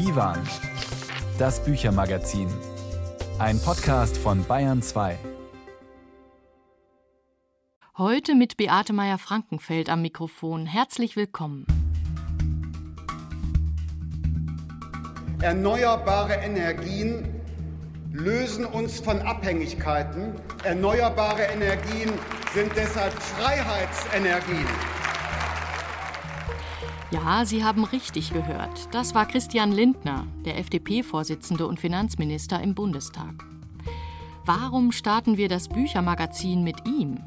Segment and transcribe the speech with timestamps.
[0.00, 0.38] Divan,
[1.38, 2.48] das Büchermagazin.
[3.38, 5.18] Ein Podcast von Bayern 2.
[7.98, 10.64] Heute mit Beate Meyer-Frankenfeld am Mikrofon.
[10.64, 11.66] Herzlich willkommen.
[15.42, 17.28] Erneuerbare Energien
[18.10, 20.32] lösen uns von Abhängigkeiten.
[20.64, 22.10] Erneuerbare Energien
[22.54, 24.66] sind deshalb Freiheitsenergien.
[27.10, 28.94] Ja, Sie haben richtig gehört.
[28.94, 33.44] Das war Christian Lindner, der FDP-Vorsitzende und Finanzminister im Bundestag.
[34.44, 37.18] Warum starten wir das Büchermagazin mit ihm?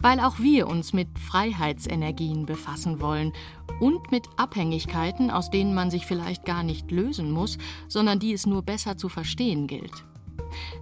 [0.00, 3.32] Weil auch wir uns mit Freiheitsenergien befassen wollen
[3.80, 7.58] und mit Abhängigkeiten, aus denen man sich vielleicht gar nicht lösen muss,
[7.88, 10.04] sondern die es nur besser zu verstehen gilt.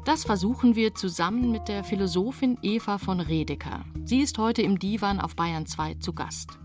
[0.05, 3.87] Das versuchen wir zusammen mit der Philosophin Eva von Redeker.
[4.05, 6.59] Sie ist heute im Divan auf Bayern 2 zu Gast.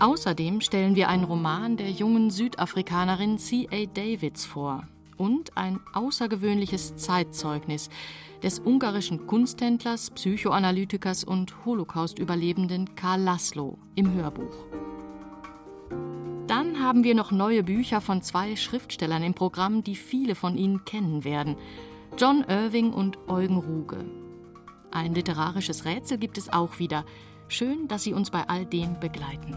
[0.00, 3.86] Außerdem stellen wir einen Roman der jungen Südafrikanerin C.A.
[3.86, 7.90] Davids vor und ein außergewöhnliches Zeitzeugnis
[8.42, 14.66] des ungarischen Kunsthändlers, Psychoanalytikers und Holocaust-Überlebenden Karl Laszlo im Hörbuch.
[16.46, 20.84] Dann haben wir noch neue Bücher von zwei Schriftstellern im Programm, die viele von Ihnen
[20.84, 21.56] kennen werden.
[22.16, 24.04] John Irving und Eugen Ruge.
[24.92, 27.04] Ein literarisches Rätsel gibt es auch wieder.
[27.48, 29.56] Schön, dass Sie uns bei all dem begleiten.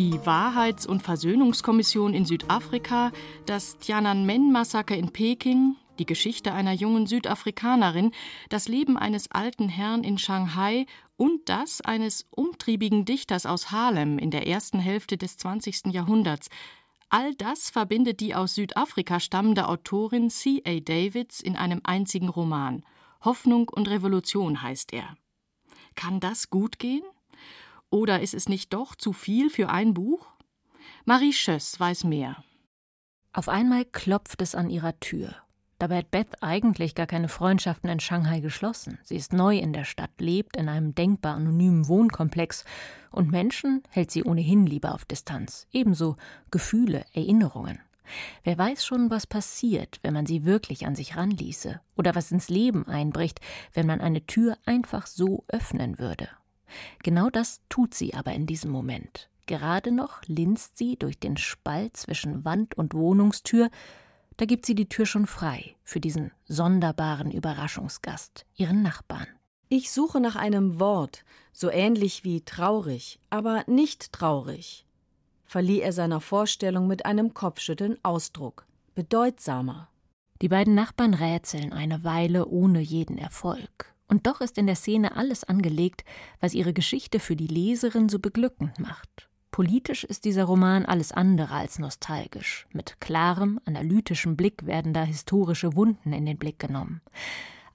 [0.00, 3.12] Die Wahrheits- und Versöhnungskommission in Südafrika,
[3.44, 8.12] das Tiananmen-Massaker in Peking, die Geschichte einer jungen Südafrikanerin,
[8.48, 10.86] das Leben eines alten Herrn in Shanghai
[11.18, 15.92] und das eines umtriebigen Dichters aus Harlem in der ersten Hälfte des 20.
[15.92, 16.48] Jahrhunderts.
[17.10, 20.62] All das verbindet die aus Südafrika stammende Autorin C.
[20.66, 20.80] A.
[20.80, 22.86] Davids in einem einzigen Roman.
[23.22, 25.14] Hoffnung und Revolution heißt er.
[25.94, 27.02] Kann das gut gehen?
[27.90, 30.26] Oder ist es nicht doch zu viel für ein Buch?
[31.04, 32.42] Marie Schöss weiß mehr.
[33.32, 35.34] Auf einmal klopft es an ihrer Tür.
[35.80, 38.98] Dabei hat Beth eigentlich gar keine Freundschaften in Shanghai geschlossen.
[39.02, 42.64] Sie ist neu in der Stadt, lebt in einem denkbar anonymen Wohnkomplex
[43.10, 45.66] und Menschen hält sie ohnehin lieber auf Distanz.
[45.72, 46.16] Ebenso
[46.50, 47.80] Gefühle, Erinnerungen.
[48.44, 52.50] Wer weiß schon, was passiert, wenn man sie wirklich an sich ranließe, oder was ins
[52.50, 53.40] Leben einbricht,
[53.72, 56.28] wenn man eine Tür einfach so öffnen würde.
[57.02, 59.28] Genau das tut sie aber in diesem Moment.
[59.46, 63.70] Gerade noch linst sie durch den Spalt zwischen Wand und Wohnungstür,
[64.36, 69.26] da gibt sie die Tür schon frei für diesen sonderbaren Überraschungsgast, ihren Nachbarn.
[69.68, 74.86] Ich suche nach einem Wort, so ähnlich wie traurig, aber nicht traurig,
[75.44, 79.88] verlieh er seiner Vorstellung mit einem Kopfschütteln Ausdruck, bedeutsamer.
[80.42, 83.94] Die beiden Nachbarn rätseln eine Weile ohne jeden Erfolg.
[84.10, 86.04] Und doch ist in der Szene alles angelegt,
[86.40, 89.28] was ihre Geschichte für die Leserin so beglückend macht.
[89.52, 92.66] Politisch ist dieser Roman alles andere als nostalgisch.
[92.72, 97.02] Mit klarem, analytischem Blick werden da historische Wunden in den Blick genommen.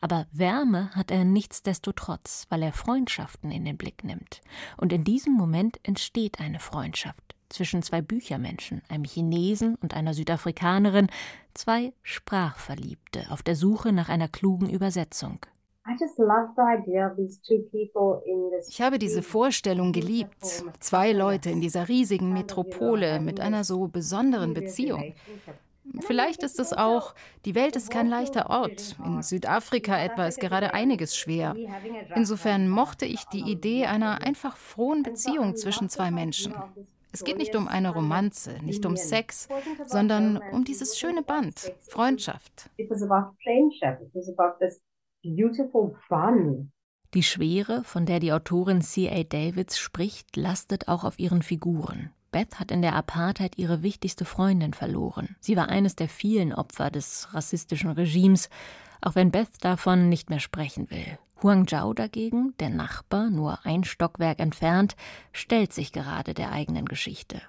[0.01, 4.41] Aber Wärme hat er nichtsdestotrotz, weil er Freundschaften in den Blick nimmt.
[4.75, 11.07] Und in diesem Moment entsteht eine Freundschaft zwischen zwei Büchermenschen, einem Chinesen und einer Südafrikanerin,
[11.53, 15.39] zwei Sprachverliebte auf der Suche nach einer klugen Übersetzung.
[18.67, 20.63] Ich habe diese Vorstellung geliebt.
[20.79, 25.13] Zwei Leute in dieser riesigen Metropole mit einer so besonderen Beziehung.
[25.99, 27.13] Vielleicht ist es auch,
[27.45, 28.97] die Welt ist kein leichter Ort.
[29.05, 31.55] In Südafrika etwa ist gerade einiges schwer.
[32.15, 36.55] Insofern mochte ich die Idee einer einfach frohen Beziehung zwischen zwei Menschen.
[37.11, 39.47] Es geht nicht um eine Romanze, nicht um Sex,
[39.85, 42.69] sondern um dieses schöne Band, Freundschaft.
[45.25, 46.71] Beautiful Fun.
[47.15, 49.23] Die Schwere, von der die Autorin C.A.
[49.23, 52.11] Davids spricht, lastet auch auf ihren Figuren.
[52.31, 55.35] Beth hat in der Apartheid ihre wichtigste Freundin verloren.
[55.39, 58.49] Sie war eines der vielen Opfer des rassistischen Regimes,
[59.01, 61.17] auch wenn Beth davon nicht mehr sprechen will.
[61.41, 64.95] Huang Zhao dagegen, der Nachbar, nur ein Stockwerk entfernt,
[65.31, 67.41] stellt sich gerade der eigenen Geschichte.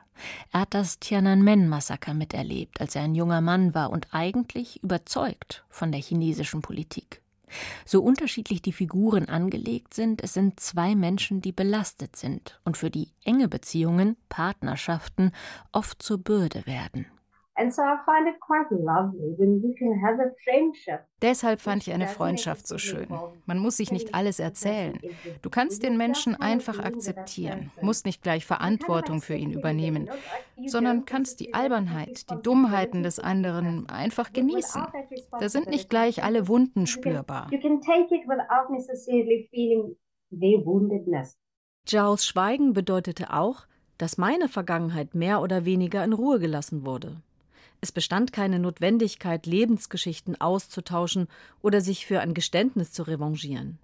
[0.50, 5.92] Er hat das Tiananmen-Massaker miterlebt, als er ein junger Mann war und eigentlich überzeugt von
[5.92, 7.20] der chinesischen Politik.
[7.84, 12.90] So unterschiedlich die Figuren angelegt sind, es sind zwei Menschen, die belastet sind und für
[12.90, 15.32] die enge Beziehungen, Partnerschaften
[15.72, 17.06] oft zur Bürde werden.
[21.22, 23.08] Deshalb fand ich eine Freundschaft so schön.
[23.46, 24.98] Man muss sich nicht alles erzählen.
[25.42, 30.10] Du kannst den Menschen einfach akzeptieren, musst nicht gleich Verantwortung für ihn übernehmen,
[30.66, 34.86] sondern kannst die Albernheit, die Dummheiten des anderen einfach genießen.
[35.38, 37.50] Da sind nicht gleich alle Wunden spürbar.
[41.86, 43.66] Giles Schweigen bedeutete auch,
[43.98, 47.22] dass meine Vergangenheit mehr oder weniger in Ruhe gelassen wurde.
[47.80, 51.28] Es bestand keine Notwendigkeit, Lebensgeschichten auszutauschen
[51.62, 53.78] oder sich für ein Geständnis zu revanchieren.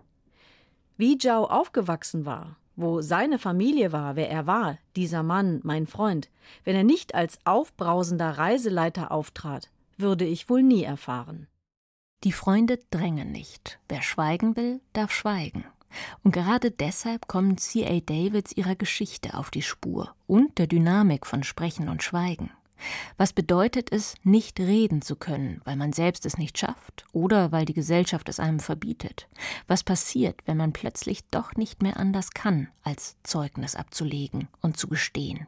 [0.96, 6.30] Wie Zhao aufgewachsen war, wo seine Familie war, wer er war, dieser Mann, mein Freund,
[6.64, 11.46] wenn er nicht als aufbrausender Reiseleiter auftrat, würde ich wohl nie erfahren.
[12.24, 13.80] Die Freunde drängen nicht.
[13.88, 15.64] Wer schweigen will, darf schweigen.
[16.22, 18.00] Und gerade deshalb kommen C.A.
[18.00, 22.50] Davids ihrer Geschichte auf die Spur und der Dynamik von Sprechen und Schweigen.
[23.16, 27.64] Was bedeutet es, nicht reden zu können, weil man selbst es nicht schafft oder weil
[27.64, 29.28] die Gesellschaft es einem verbietet?
[29.66, 34.88] Was passiert, wenn man plötzlich doch nicht mehr anders kann, als Zeugnis abzulegen und zu
[34.88, 35.46] gestehen?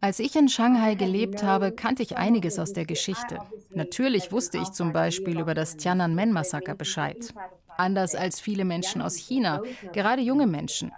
[0.00, 3.38] Als ich in Shanghai gelebt habe, kannte ich einiges aus der Geschichte.
[3.70, 7.32] Natürlich wusste ich zum Beispiel über das Tiananmen-Massaker Bescheid.
[7.76, 9.62] Anders als viele Menschen aus China,
[9.92, 10.92] gerade junge Menschen.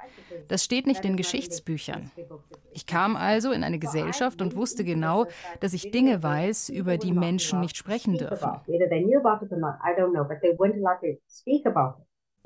[0.49, 2.11] Das steht nicht in Geschichtsbüchern.
[2.70, 5.26] Ich kam also in eine Gesellschaft und wusste genau,
[5.61, 8.61] dass ich Dinge weiß, über die Menschen nicht sprechen dürfen.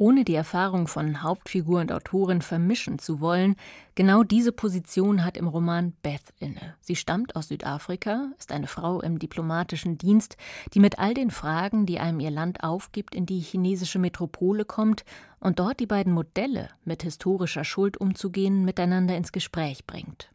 [0.00, 3.56] Ohne die Erfahrung von Hauptfigur und Autorin vermischen zu wollen,
[3.94, 6.74] genau diese Position hat im Roman Beth inne.
[6.80, 10.38] Sie stammt aus Südafrika, ist eine Frau im diplomatischen Dienst,
[10.72, 15.04] die mit all den Fragen, die einem ihr Land aufgibt, in die chinesische Metropole kommt
[15.38, 20.30] und dort die beiden Modelle, mit historischer Schuld umzugehen, miteinander ins Gespräch bringt.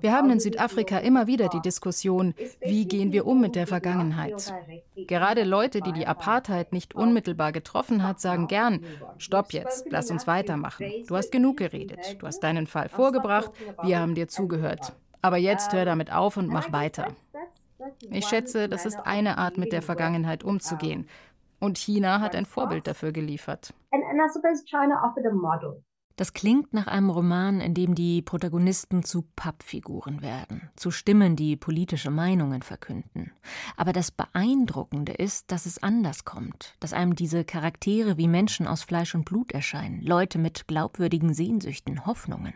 [0.00, 4.52] Wir haben in Südafrika immer wieder die Diskussion, wie gehen wir um mit der Vergangenheit.
[4.96, 8.80] Gerade Leute, die die Apartheid nicht unmittelbar getroffen hat, sagen gern,
[9.18, 10.86] stopp jetzt, lass uns weitermachen.
[11.06, 13.52] Du hast genug geredet, du hast deinen Fall vorgebracht,
[13.82, 14.92] wir haben dir zugehört.
[15.20, 17.08] Aber jetzt hör damit auf und mach weiter.
[18.10, 21.08] Ich schätze, das ist eine Art, mit der Vergangenheit umzugehen.
[21.60, 23.72] Und China hat ein Vorbild dafür geliefert.
[23.92, 25.82] And, and I suppose China offered a model.
[26.16, 31.56] Das klingt nach einem Roman, in dem die Protagonisten zu Pappfiguren werden, zu Stimmen, die
[31.56, 33.32] politische Meinungen verkünden.
[33.76, 38.82] Aber das Beeindruckende ist, dass es anders kommt, dass einem diese Charaktere wie Menschen aus
[38.82, 42.54] Fleisch und Blut erscheinen, Leute mit glaubwürdigen Sehnsüchten, Hoffnungen.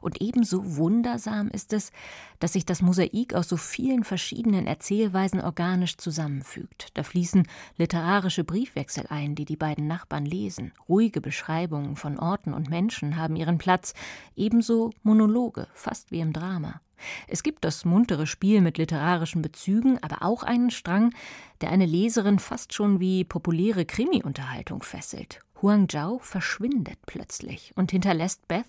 [0.00, 1.90] Und ebenso wundersam ist es,
[2.38, 6.88] dass sich das Mosaik aus so vielen verschiedenen Erzählweisen organisch zusammenfügt.
[6.94, 7.46] Da fließen
[7.76, 10.72] literarische Briefwechsel ein, die die beiden Nachbarn lesen.
[10.88, 13.94] Ruhige Beschreibungen von Orten und Menschen haben ihren Platz,
[14.36, 16.80] ebenso Monologe, fast wie im Drama.
[17.28, 21.12] Es gibt das muntere Spiel mit literarischen Bezügen, aber auch einen Strang,
[21.60, 25.40] der eine Leserin fast schon wie populäre Krimi-Unterhaltung fesselt.
[25.64, 28.68] Huang Zhao verschwindet plötzlich und hinterlässt Beth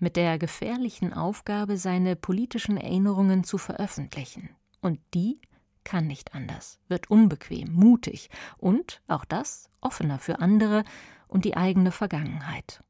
[0.00, 4.50] mit der gefährlichen Aufgabe, seine politischen Erinnerungen zu veröffentlichen.
[4.80, 5.40] Und die
[5.84, 8.28] kann nicht anders, wird unbequem, mutig
[8.58, 10.82] und, auch das, offener für andere
[11.28, 12.82] und die eigene Vergangenheit.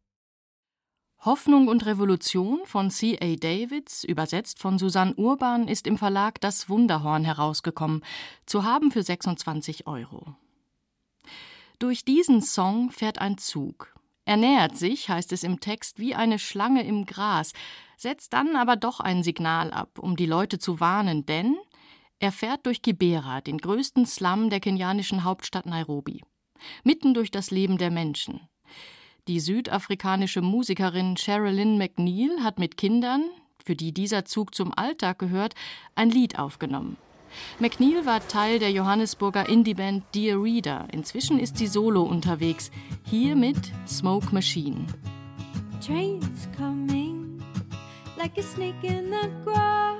[1.18, 3.36] Hoffnung und Revolution von C.A.
[3.36, 8.02] Davids, übersetzt von Susanne Urban, ist im Verlag Das Wunderhorn herausgekommen,
[8.46, 10.36] zu haben für 26 Euro.
[11.82, 13.92] Durch diesen Song fährt ein Zug.
[14.24, 17.54] Er nähert sich, heißt es im Text, wie eine Schlange im Gras,
[17.96, 21.56] setzt dann aber doch ein Signal ab, um die Leute zu warnen, denn
[22.20, 26.22] er fährt durch Kibera, den größten Slum der kenianischen Hauptstadt Nairobi,
[26.84, 28.42] mitten durch das Leben der Menschen.
[29.26, 33.24] Die südafrikanische Musikerin Sherilyn McNeil hat mit Kindern,
[33.64, 35.56] für die dieser Zug zum Alltag gehört,
[35.96, 36.96] ein Lied aufgenommen.
[37.58, 40.86] McNeil war Teil der Johannesburger Indie-Band Dear Reader.
[40.92, 42.70] Inzwischen ist sie solo unterwegs.
[43.04, 44.86] Hier mit Smoke Machine.
[45.84, 47.42] Trains coming
[48.16, 49.98] like a snake in the grass.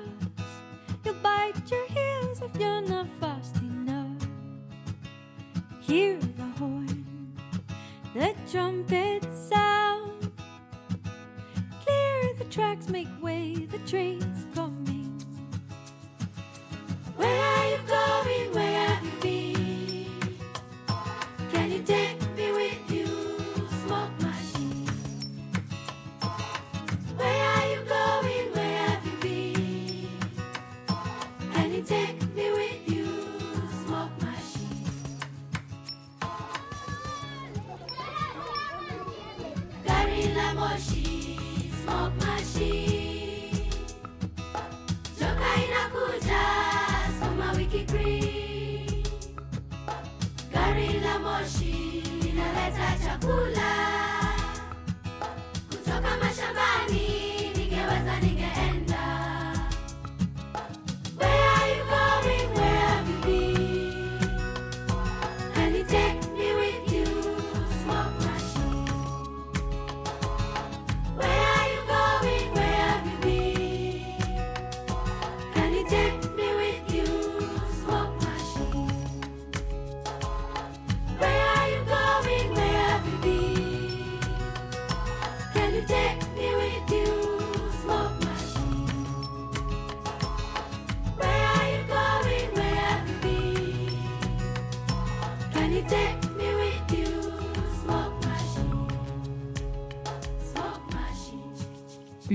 [1.05, 4.29] You'll bite your heels if you're not fast enough.
[5.81, 7.05] Hear the horn,
[8.15, 10.31] the trumpet sound.
[11.85, 14.82] Clear the tracks, make way, the train's coming.
[17.17, 18.55] Where are you going?
[18.55, 20.39] Where have you been?
[21.53, 22.19] Can you take
[75.85, 76.22] take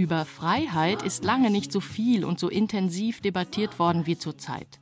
[0.08, 4.80] Über Freiheit ist lange nicht so viel und so intensiv debattiert worden wie zurzeit.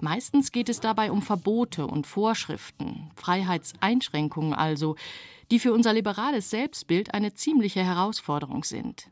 [0.00, 4.96] Meistens geht es dabei um Verbote und Vorschriften, Freiheitseinschränkungen also,
[5.50, 9.08] die für unser liberales Selbstbild eine ziemliche Herausforderung sind.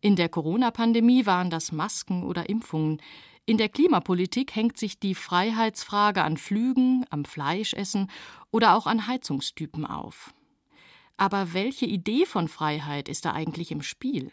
[0.00, 3.00] In der Corona-Pandemie waren das Masken oder Impfungen.
[3.46, 8.10] In der Klimapolitik hängt sich die Freiheitsfrage an Flügen, am Fleischessen
[8.50, 10.34] oder auch an Heizungstypen auf.
[11.16, 14.32] Aber welche Idee von Freiheit ist da eigentlich im Spiel?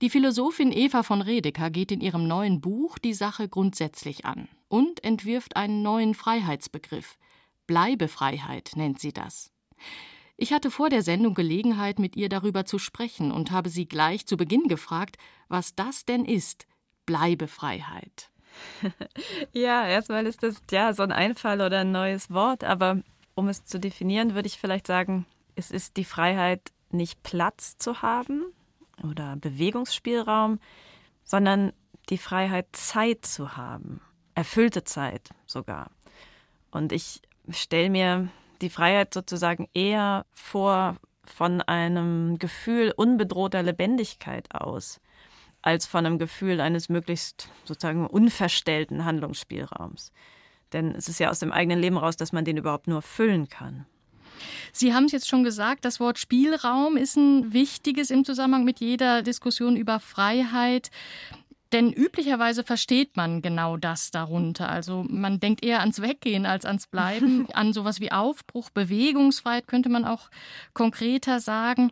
[0.00, 5.02] Die Philosophin Eva von Redeker geht in ihrem neuen Buch die Sache grundsätzlich an und
[5.04, 7.18] entwirft einen neuen Freiheitsbegriff.
[7.66, 9.52] Bleibefreiheit nennt sie das.
[10.36, 14.26] Ich hatte vor der Sendung Gelegenheit, mit ihr darüber zu sprechen und habe sie gleich
[14.26, 15.16] zu Beginn gefragt,
[15.48, 16.66] was das denn ist,
[17.06, 18.30] Bleibefreiheit.
[19.52, 23.02] ja, erstmal ist das ja so ein Einfall oder ein neues Wort, aber
[23.34, 28.02] um es zu definieren, würde ich vielleicht sagen, es ist die Freiheit, nicht Platz zu
[28.02, 28.44] haben,
[29.04, 30.60] oder Bewegungsspielraum,
[31.24, 31.72] sondern
[32.10, 34.00] die Freiheit, Zeit zu haben,
[34.34, 35.90] erfüllte Zeit sogar.
[36.70, 38.28] Und ich stelle mir
[38.60, 45.00] die Freiheit sozusagen eher vor von einem Gefühl unbedrohter Lebendigkeit aus,
[45.60, 50.12] als von einem Gefühl eines möglichst sozusagen unverstellten Handlungsspielraums.
[50.72, 53.48] Denn es ist ja aus dem eigenen Leben raus, dass man den überhaupt nur füllen
[53.48, 53.86] kann.
[54.72, 58.80] Sie haben es jetzt schon gesagt, das Wort Spielraum ist ein wichtiges im Zusammenhang mit
[58.80, 60.90] jeder Diskussion über Freiheit.
[61.72, 64.70] Denn üblicherweise versteht man genau das darunter.
[64.70, 69.90] Also man denkt eher ans Weggehen als ans Bleiben, an sowas wie Aufbruch, Bewegungsfreiheit könnte
[69.90, 70.30] man auch
[70.72, 71.90] konkreter sagen.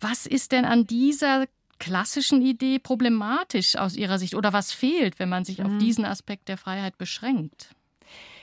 [0.00, 1.46] Was ist denn an dieser
[1.78, 5.66] klassischen Idee problematisch aus Ihrer Sicht oder was fehlt, wenn man sich mhm.
[5.66, 7.74] auf diesen Aspekt der Freiheit beschränkt?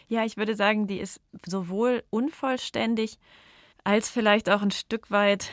[0.07, 3.17] Ja, ich würde sagen, die ist sowohl unvollständig
[3.83, 5.51] als vielleicht auch ein Stück weit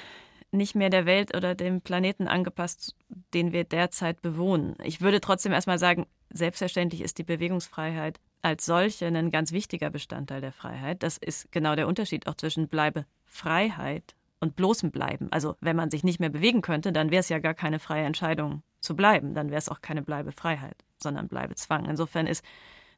[0.53, 2.95] nicht mehr der Welt oder dem Planeten angepasst,
[3.35, 4.77] den wir derzeit bewohnen.
[4.85, 10.41] Ich würde trotzdem erstmal sagen, selbstverständlich ist die Bewegungsfreiheit als solche ein ganz wichtiger Bestandteil
[10.41, 11.03] der Freiheit.
[11.03, 15.29] Das ist genau der Unterschied auch zwischen Bleibe Freiheit und bloßem Bleiben.
[15.33, 18.05] Also wenn man sich nicht mehr bewegen könnte, dann wäre es ja gar keine freie
[18.05, 19.35] Entscheidung zu bleiben.
[19.35, 21.87] Dann wäre es auch keine Bleibefreiheit, sondern Bleibezwang.
[21.87, 22.45] Insofern ist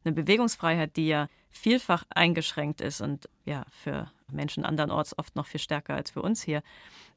[0.07, 5.61] eine Bewegungsfreiheit, die ja vielfach eingeschränkt ist und ja für Menschen andernorts oft noch viel
[5.61, 6.63] stärker als für uns hier,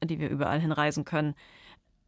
[0.04, 1.36] die wir überall hinreisen können,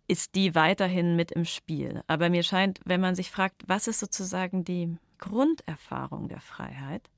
[0.07, 2.03] ist die weiterhin mit im Spiel.
[2.07, 7.09] Aber mir scheint, wenn man sich fragt, was ist sozusagen die Grunderfahrung der Freiheit,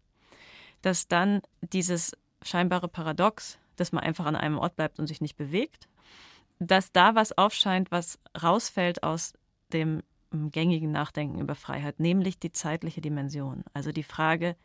[0.82, 5.38] dass dann dieses scheinbare Paradox, dass man einfach an einem Ort bleibt und sich nicht
[5.38, 5.88] bewegt,
[6.60, 9.34] dass da was aufscheint, was rausfällt aus
[9.72, 10.04] dem
[10.52, 13.64] gängigen Nachdenken über Freiheit, nämlich die zeitliche Dimension.
[13.74, 14.56] Also die Frage,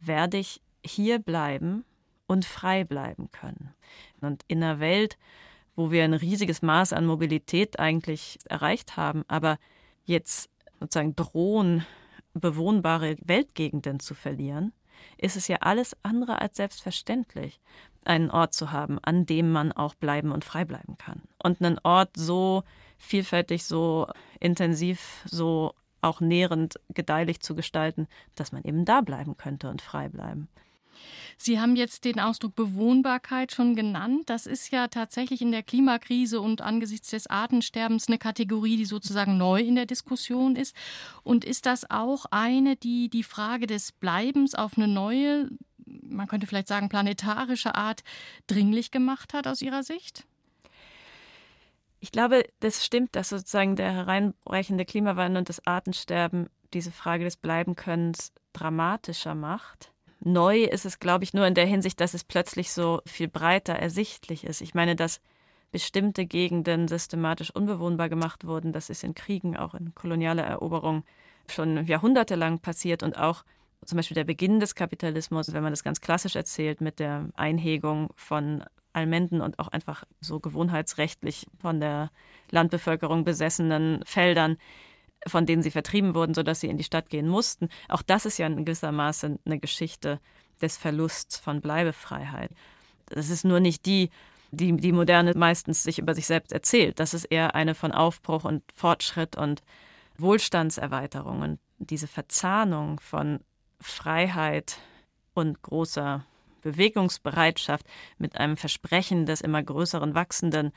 [0.00, 1.84] werde ich hier bleiben
[2.26, 3.74] und frei bleiben können?
[4.20, 5.18] Und in einer Welt,
[5.76, 9.58] wo wir ein riesiges Maß an Mobilität eigentlich erreicht haben, aber
[10.04, 10.50] jetzt
[10.80, 11.86] sozusagen drohen,
[12.34, 14.72] bewohnbare Weltgegenden zu verlieren,
[15.18, 17.60] ist es ja alles andere als selbstverständlich,
[18.04, 21.22] einen Ort zu haben, an dem man auch bleiben und frei bleiben kann.
[21.42, 22.64] Und einen Ort so
[22.98, 24.08] vielfältig, so
[24.40, 30.08] intensiv, so auch nährend, gedeihlich zu gestalten, dass man eben da bleiben könnte und frei
[30.08, 30.48] bleiben.
[31.36, 34.24] Sie haben jetzt den Ausdruck Bewohnbarkeit schon genannt.
[34.26, 39.36] Das ist ja tatsächlich in der Klimakrise und angesichts des Artensterbens eine Kategorie, die sozusagen
[39.36, 40.74] neu in der Diskussion ist.
[41.22, 45.48] Und ist das auch eine, die die Frage des Bleibens auf eine neue,
[45.86, 48.02] man könnte vielleicht sagen planetarische Art
[48.46, 50.24] dringlich gemacht hat aus Ihrer Sicht?
[52.00, 57.36] Ich glaube, das stimmt, dass sozusagen der hereinbrechende Klimawandel und das Artensterben diese Frage des
[57.36, 59.91] Bleibenkönnens dramatischer macht.
[60.24, 63.74] Neu ist es, glaube ich, nur in der Hinsicht, dass es plötzlich so viel breiter
[63.74, 64.60] ersichtlich ist.
[64.60, 65.20] Ich meine, dass
[65.72, 71.02] bestimmte Gegenden systematisch unbewohnbar gemacht wurden, das ist in Kriegen, auch in kolonialer Eroberung
[71.50, 73.44] schon jahrhundertelang passiert und auch
[73.84, 78.10] zum Beispiel der Beginn des Kapitalismus, wenn man das ganz klassisch erzählt, mit der Einhegung
[78.14, 78.62] von
[78.92, 82.10] Almenden und auch einfach so gewohnheitsrechtlich von der
[82.50, 84.56] Landbevölkerung besessenen Feldern,
[85.26, 87.68] von denen sie vertrieben wurden, sodass sie in die Stadt gehen mussten.
[87.88, 90.20] Auch das ist ja in gewisser Maße eine Geschichte
[90.60, 92.50] des Verlusts von Bleibefreiheit.
[93.06, 94.10] Das ist nur nicht die,
[94.50, 97.00] die die Moderne meistens sich über sich selbst erzählt.
[97.00, 99.62] Das ist eher eine von Aufbruch und Fortschritt und
[100.18, 101.42] Wohlstandserweiterung.
[101.42, 103.40] Und diese Verzahnung von
[103.80, 104.78] Freiheit
[105.34, 106.24] und großer
[106.62, 107.86] Bewegungsbereitschaft
[108.18, 110.72] mit einem Versprechen des immer größeren wachsenden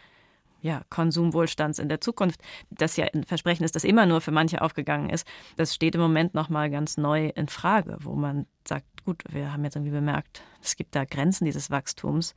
[0.65, 2.41] ja, Konsumwohlstands in der Zukunft,
[2.71, 6.01] das ja ein Versprechen ist, das immer nur für manche aufgegangen ist, das steht im
[6.01, 10.41] Moment nochmal ganz neu in Frage, wo man sagt, gut, wir haben jetzt irgendwie bemerkt,
[10.63, 12.33] es gibt da Grenzen dieses Wachstums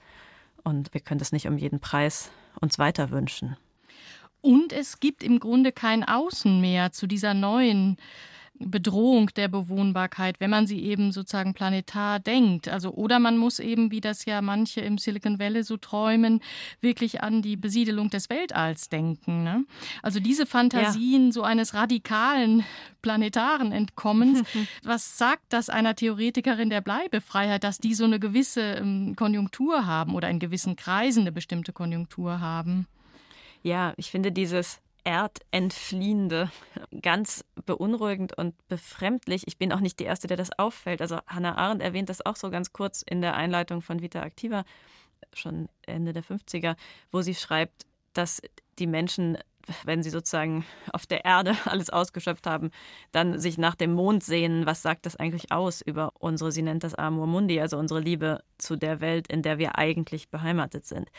[0.63, 2.31] und wir können das nicht um jeden Preis
[2.61, 3.57] uns weiter wünschen.
[4.43, 7.97] Und es gibt im Grunde kein Außen mehr zu dieser neuen
[8.59, 12.69] Bedrohung der Bewohnbarkeit, wenn man sie eben sozusagen planetar denkt.
[12.69, 16.41] Also oder man muss eben, wie das ja manche im Silicon Valley so träumen,
[16.81, 19.45] wirklich an die Besiedelung des Weltalls denken.
[19.45, 19.65] Ne?
[20.03, 21.33] Also diese Fantasien ja.
[21.33, 22.65] so eines radikalen
[23.03, 24.43] planetaren Entkommens.
[24.83, 30.15] Was sagt das einer Theoretikerin der Bleibefreiheit, dass die so eine gewisse ähm, Konjunktur haben
[30.15, 32.87] oder in gewissen Kreisen eine bestimmte Konjunktur haben?
[33.63, 36.51] Ja, ich finde dieses Erdentfliehende
[37.01, 39.45] ganz beunruhigend und befremdlich.
[39.47, 41.01] Ich bin auch nicht die Erste, der das auffällt.
[41.01, 44.65] Also Hannah Arendt erwähnt das auch so ganz kurz in der Einleitung von Vita Activa,
[45.33, 46.77] schon Ende der 50er,
[47.11, 48.43] wo sie schreibt, dass
[48.79, 49.39] die Menschen
[49.85, 52.71] wenn sie sozusagen auf der Erde alles ausgeschöpft haben,
[53.13, 56.85] dann sich nach dem Mond sehen, was sagt das eigentlich aus über unsere, sie nennt
[56.85, 61.11] das Amor Mundi, also unsere Liebe zu der Welt, in der wir eigentlich beheimatet sind.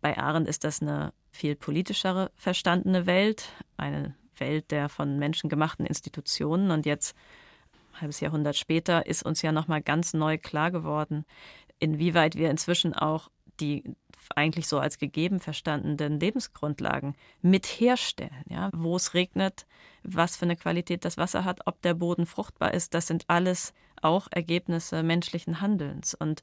[0.00, 5.86] Bei Arendt ist das eine viel politischere verstandene Welt, eine Welt der von Menschen gemachten
[5.86, 6.72] Institutionen.
[6.72, 7.16] Und jetzt,
[7.92, 11.24] ein halbes Jahrhundert später, ist uns ja nochmal ganz neu klar geworden,
[11.78, 13.30] inwieweit wir inzwischen auch
[13.60, 13.84] die
[14.34, 18.44] eigentlich so als gegeben verstandenen Lebensgrundlagen mit herstellen.
[18.48, 18.70] Ja?
[18.74, 19.64] Wo es regnet,
[20.02, 23.72] was für eine Qualität das Wasser hat, ob der Boden fruchtbar ist, das sind alles
[24.02, 26.14] auch Ergebnisse menschlichen Handelns.
[26.14, 26.42] Und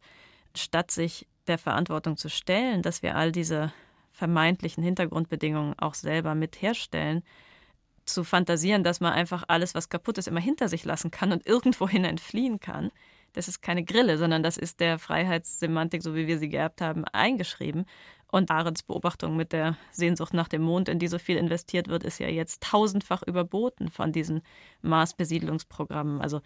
[0.55, 3.72] statt sich der Verantwortung zu stellen, dass wir all diese
[4.15, 7.23] vermeintlichen Hintergrundbedingungen auch selber mit herstellen,
[8.05, 11.45] zu fantasieren, dass man einfach alles, was kaputt ist, immer hinter sich lassen kann und
[11.47, 12.91] irgendwohin entfliehen kann,
[13.33, 17.03] das ist keine Grille, sondern das ist der Freiheitssemantik, so wie wir sie geerbt haben,
[17.05, 17.85] eingeschrieben.
[18.31, 22.03] Und Arends Beobachtung mit der Sehnsucht nach dem Mond, in die so viel investiert wird,
[22.03, 24.41] ist ja jetzt tausendfach überboten von diesen
[24.81, 26.21] Mars-Besiedlungsprogrammen.
[26.21, 26.41] Also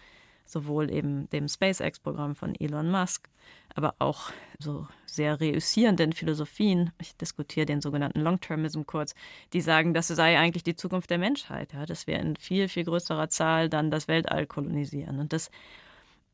[0.49, 3.29] sowohl eben dem SpaceX-Programm von Elon Musk,
[3.75, 9.13] aber auch so sehr reüssierenden Philosophien, ich diskutiere den sogenannten Long-Termism kurz,
[9.53, 12.83] die sagen, das sei eigentlich die Zukunft der Menschheit, ja, dass wir in viel, viel
[12.83, 15.19] größerer Zahl dann das Weltall kolonisieren.
[15.19, 15.51] Und das,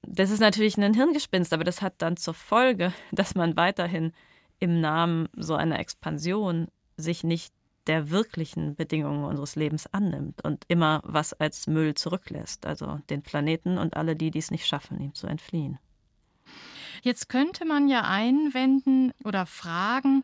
[0.02, 4.14] das ist natürlich ein Hirngespinst, aber das hat dann zur Folge, dass man weiterhin
[4.60, 7.54] im Namen so einer Expansion sich nicht
[7.88, 13.78] der wirklichen Bedingungen unseres Lebens annimmt und immer was als Müll zurücklässt, also den Planeten
[13.78, 15.80] und alle die, die es nicht schaffen, ihm zu entfliehen.
[17.02, 20.24] Jetzt könnte man ja einwenden oder fragen,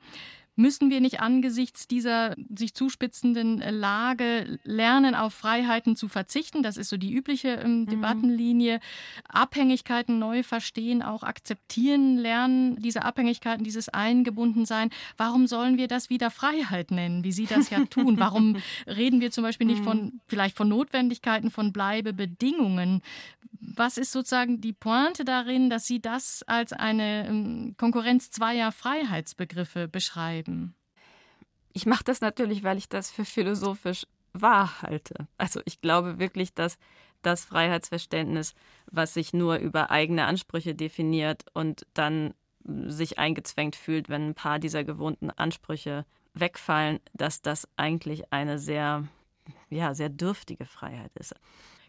[0.61, 6.61] Müssen wir nicht angesichts dieser sich zuspitzenden äh, Lage lernen, auf Freiheiten zu verzichten?
[6.61, 7.85] Das ist so die übliche ähm, mhm.
[7.87, 8.79] Debattenlinie.
[9.27, 14.91] Abhängigkeiten neu verstehen, auch akzeptieren lernen, diese Abhängigkeiten, dieses Eingebundensein.
[15.17, 18.19] Warum sollen wir das wieder Freiheit nennen, wie Sie das ja tun?
[18.19, 20.21] Warum reden wir zum Beispiel nicht von, mhm.
[20.27, 23.01] vielleicht von Notwendigkeiten, von Bleibebedingungen?
[23.59, 29.87] Was ist sozusagen die Pointe darin, dass Sie das als eine ähm, Konkurrenz zweier Freiheitsbegriffe
[29.87, 30.50] beschreiben?
[30.51, 30.75] Bleiben?
[31.73, 35.27] Ich mache das natürlich, weil ich das für philosophisch wahr halte.
[35.37, 36.77] Also ich glaube wirklich, dass
[37.21, 38.55] das Freiheitsverständnis,
[38.91, 42.33] was sich nur über eigene Ansprüche definiert und dann
[42.63, 49.07] sich eingezwängt fühlt, wenn ein paar dieser gewohnten Ansprüche wegfallen, dass das eigentlich eine sehr,
[49.69, 51.35] ja, sehr dürftige Freiheit ist.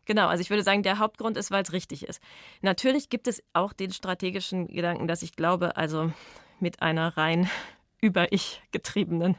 [0.05, 2.20] Genau, also ich würde sagen, der Hauptgrund ist, weil es richtig ist.
[2.61, 6.12] Natürlich gibt es auch den strategischen Gedanken, dass ich glaube, also
[6.59, 7.48] mit einer rein
[8.03, 9.37] über ich getriebenen,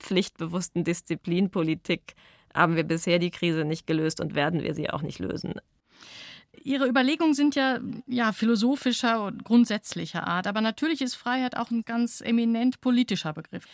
[0.00, 2.14] pflichtbewussten Disziplinpolitik
[2.52, 5.54] haben wir bisher die Krise nicht gelöst und werden wir sie auch nicht lösen.
[6.62, 11.84] Ihre Überlegungen sind ja, ja philosophischer und grundsätzlicher Art, aber natürlich ist Freiheit auch ein
[11.84, 13.64] ganz eminent politischer Begriff.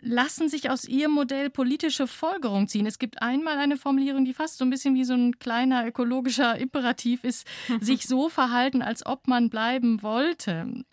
[0.00, 2.86] Lassen sich aus Ihrem Modell politische Folgerungen ziehen?
[2.86, 6.56] Es gibt einmal eine Formulierung, die fast so ein bisschen wie so ein kleiner ökologischer
[6.58, 7.46] Imperativ ist,
[7.80, 10.84] sich so verhalten, als ob man bleiben wollte.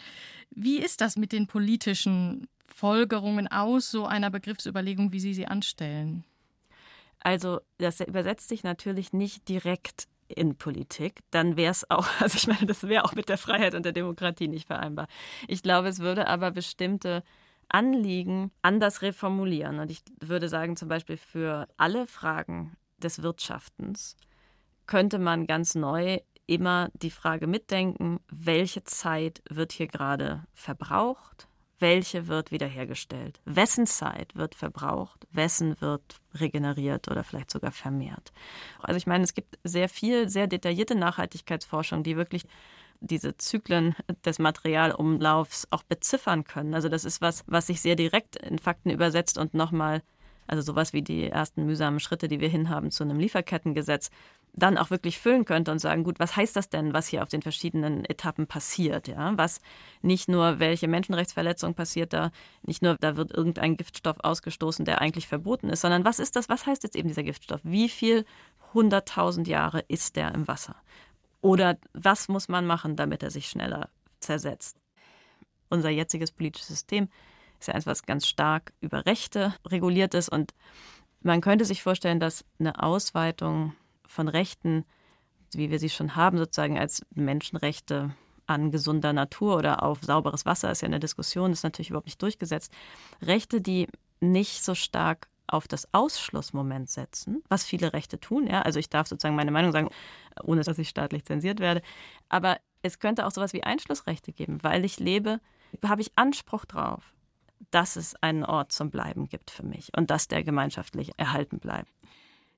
[0.50, 6.24] Wie ist das mit den politischen Folgerungen aus so einer Begriffsüberlegung, wie Sie sie anstellen?
[7.20, 12.48] Also, das übersetzt sich natürlich nicht direkt in Politik, dann wäre es auch, also ich
[12.48, 15.08] meine, das wäre auch mit der Freiheit und der Demokratie nicht vereinbar.
[15.48, 17.24] Ich glaube, es würde aber bestimmte
[17.70, 19.80] Anliegen anders reformulieren.
[19.80, 24.18] Und ich würde sagen, zum Beispiel für alle Fragen des Wirtschaftens
[24.86, 31.48] könnte man ganz neu immer die Frage mitdenken, welche Zeit wird hier gerade verbraucht,
[31.80, 38.32] welche wird wiederhergestellt, wessen Zeit wird verbraucht, wessen wird regeneriert oder vielleicht sogar vermehrt.
[38.82, 42.46] Also ich meine, es gibt sehr viel, sehr detaillierte Nachhaltigkeitsforschung, die wirklich
[43.02, 46.74] diese Zyklen des Materialumlaufs auch beziffern können.
[46.74, 50.02] Also das ist was, was sich sehr direkt in Fakten übersetzt und nochmal,
[50.48, 54.10] also sowas wie die ersten mühsamen Schritte, die wir hinhaben zu einem Lieferkettengesetz,
[54.58, 57.30] dann auch wirklich füllen könnte und sagen, gut, was heißt das denn, was hier auf
[57.30, 59.08] den verschiedenen Etappen passiert?
[59.08, 59.38] Ja?
[59.38, 59.60] Was
[60.02, 62.32] nicht nur, welche Menschenrechtsverletzung passiert da,
[62.64, 66.48] nicht nur, da wird irgendein Giftstoff ausgestoßen, der eigentlich verboten ist, sondern was ist das,
[66.50, 67.60] was heißt jetzt eben dieser Giftstoff?
[67.64, 68.26] Wie viel
[68.74, 70.76] hunderttausend Jahre ist der im Wasser?
[71.42, 73.90] Oder was muss man machen, damit er sich schneller
[74.20, 74.78] zersetzt?
[75.70, 77.10] Unser jetziges politisches System
[77.60, 80.30] ist ja eins, was ganz stark über Rechte reguliert ist.
[80.30, 80.54] Und
[81.22, 83.74] man könnte sich vorstellen, dass eine Ausweitung
[84.16, 84.86] von Rechten,
[85.54, 88.16] wie wir sie schon haben, sozusagen als Menschenrechte
[88.48, 92.22] an gesunder Natur oder auf sauberes Wasser, ist ja eine Diskussion, ist natürlich überhaupt nicht
[92.22, 92.72] durchgesetzt.
[93.22, 93.88] Rechte, die
[94.20, 98.48] nicht so stark auf das Ausschlussmoment setzen, was viele Rechte tun.
[98.48, 98.62] Ja?
[98.62, 99.90] Also ich darf sozusagen meine Meinung sagen,
[100.44, 101.82] ohne dass ich staatlich zensiert werde.
[102.30, 105.40] Aber es könnte auch sowas wie Einschlussrechte geben, weil ich lebe,
[105.84, 107.14] habe ich Anspruch drauf,
[107.72, 111.92] dass es einen Ort zum Bleiben gibt für mich und dass der gemeinschaftlich erhalten bleibt.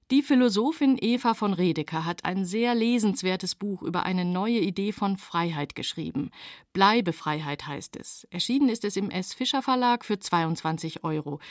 [0.09, 5.17] Die Philosophin Eva von Redeker hat ein sehr lesenswertes Buch über eine neue Idee von
[5.17, 6.31] Freiheit geschrieben.
[6.71, 8.25] Bleibefreiheit heißt es.
[8.31, 9.33] Erschienen ist es im S.
[9.33, 11.41] Fischer Verlag für 22 Euro.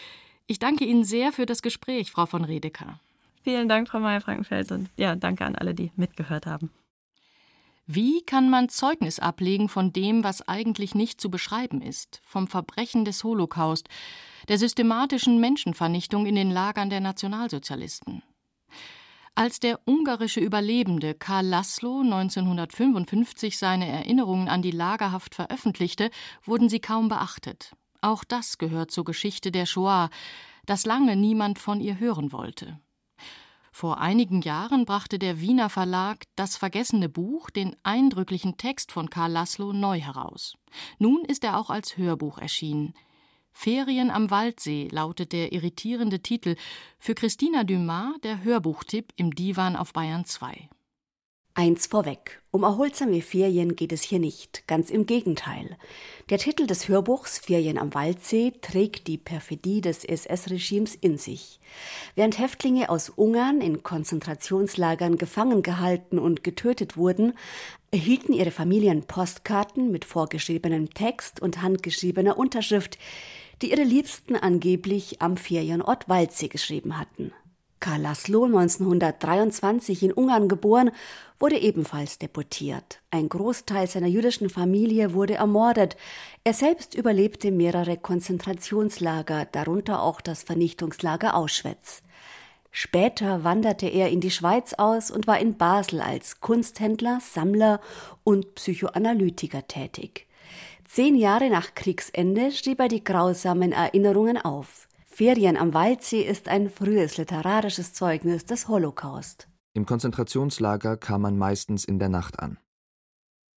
[0.47, 2.99] Ich danke Ihnen sehr für das Gespräch, Frau von Redeker.
[3.43, 4.73] Vielen Dank, Frau Meyer-Frankenfeld.
[4.73, 6.71] Und ja, danke an alle, die mitgehört haben.
[7.87, 13.05] Wie kann man Zeugnis ablegen von dem, was eigentlich nicht zu beschreiben ist, vom Verbrechen
[13.05, 13.91] des Holocaust,
[14.49, 18.23] der systematischen Menschenvernichtung in den Lagern der Nationalsozialisten?
[19.39, 26.11] Als der ungarische Überlebende Karl Laszlo 1955 seine Erinnerungen an die Lagerhaft veröffentlichte,
[26.43, 27.77] wurden sie kaum beachtet.
[28.01, 30.09] Auch das gehört zur Geschichte der Shoah,
[30.65, 32.81] dass lange niemand von ihr hören wollte.
[33.73, 39.33] Vor einigen Jahren brachte der Wiener Verlag Das vergessene Buch, den eindrücklichen Text von Karl
[39.33, 40.57] Laszlo, neu heraus.
[40.99, 42.95] Nun ist er auch als Hörbuch erschienen.
[43.59, 46.57] Ferien am Waldsee lautet der irritierende Titel,
[46.99, 50.69] für Christina Dumas der Hörbuchtipp im Divan auf Bayern 2.
[51.55, 52.43] Eins vorweg.
[52.51, 54.69] Um erholsame Ferien geht es hier nicht.
[54.69, 55.79] Ganz im Gegenteil.
[56.29, 61.59] Der Titel des Hörbuchs Ferien am Waldsee trägt die Perfidie des SS-Regimes in sich.
[62.15, 67.33] Während Häftlinge aus Ungarn in Konzentrationslagern gefangen gehalten und getötet wurden,
[67.91, 72.99] erhielten ihre Familien Postkarten mit vorgeschriebenem Text und handgeschriebener Unterschrift,
[73.63, 77.33] die ihre Liebsten angeblich am Ferienort Waldsee geschrieben hatten.
[77.81, 80.91] Karl Laszlo, 1923 in Ungarn geboren,
[81.39, 83.01] wurde ebenfalls deportiert.
[83.11, 85.97] Ein Großteil seiner jüdischen Familie wurde ermordet.
[86.43, 92.03] Er selbst überlebte mehrere Konzentrationslager, darunter auch das Vernichtungslager Auschwitz.
[92.71, 97.81] Später wanderte er in die Schweiz aus und war in Basel als Kunsthändler, Sammler
[98.25, 100.26] und Psychoanalytiker tätig.
[100.89, 104.89] Zehn Jahre nach Kriegsende schrieb er die grausamen Erinnerungen auf.
[105.05, 109.49] Ferien am Waldsee ist ein frühes literarisches Zeugnis des Holocaust.
[109.75, 112.59] Im Konzentrationslager kam man meistens in der Nacht an.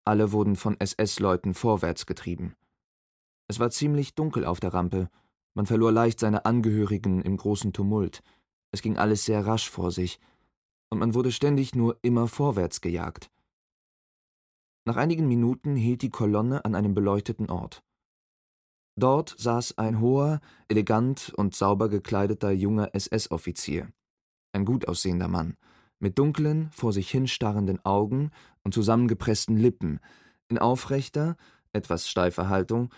[0.05, 2.55] Alle wurden von SS-Leuten vorwärts getrieben.
[3.49, 5.11] Es war ziemlich dunkel auf der Rampe,
[5.55, 8.23] man verlor leicht seine Angehörigen im großen Tumult.
[8.71, 10.21] Es ging alles sehr rasch vor sich,
[10.91, 13.31] und man wurde ständig nur immer vorwärts gejagt.
[14.87, 17.83] Nach einigen Minuten hielt die Kolonne an einem beleuchteten Ort.
[18.95, 23.89] Dort saß ein hoher, elegant und sauber gekleideter junger SS-Offizier,
[24.53, 25.57] ein gut aussehender Mann,
[25.99, 28.31] mit dunklen, vor sich hinstarrenden Augen
[28.63, 29.99] und zusammengepressten Lippen,
[30.49, 31.37] in aufrechter,
[31.73, 32.95] etwas steifer Haltung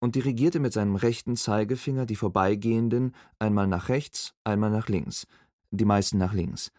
[0.00, 5.28] und dirigierte mit seinem rechten Zeigefinger die Vorbeigehenden einmal nach rechts, einmal nach links,
[5.70, 6.72] die meisten nach links.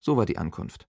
[0.00, 0.86] So war die Ankunft.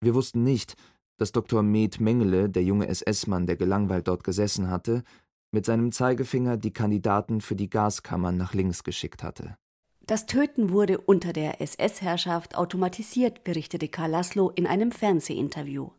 [0.00, 0.74] Wir wussten nicht,
[1.18, 1.62] dass Dr.
[1.62, 5.02] Med Mengele, der junge SS-Mann, der gelangweilt dort gesessen hatte,
[5.50, 9.56] mit seinem Zeigefinger die Kandidaten für die Gaskammern nach links geschickt hatte.
[10.06, 15.90] Das Töten wurde unter der SS-Herrschaft automatisiert, berichtete Karl Laszlo in einem Fernsehinterview.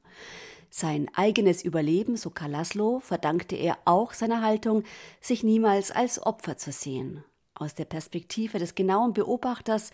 [0.69, 4.84] Sein eigenes Überleben, so Karl Laszlo, verdankte er auch seiner Haltung,
[5.21, 7.23] sich niemals als Opfer zu sehen.
[7.54, 9.91] Aus der Perspektive des genauen Beobachters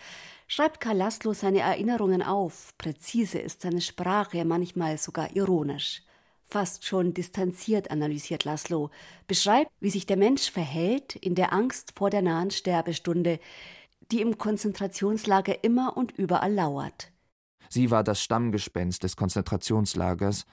[0.50, 2.74] schreibt Karl Laszlo seine Erinnerungen auf.
[2.78, 6.04] Präzise ist seine Sprache, manchmal sogar ironisch
[6.50, 8.90] fast schon distanziert analysiert Laszlo,
[9.28, 13.40] beschreibt, wie sich der Mensch verhält in der Angst vor der nahen Sterbestunde,
[14.12, 17.12] die im Konzentrationslager immer und überall lauert.
[17.70, 20.46] Sie war das Stammgespenst des Konzentrationslagers,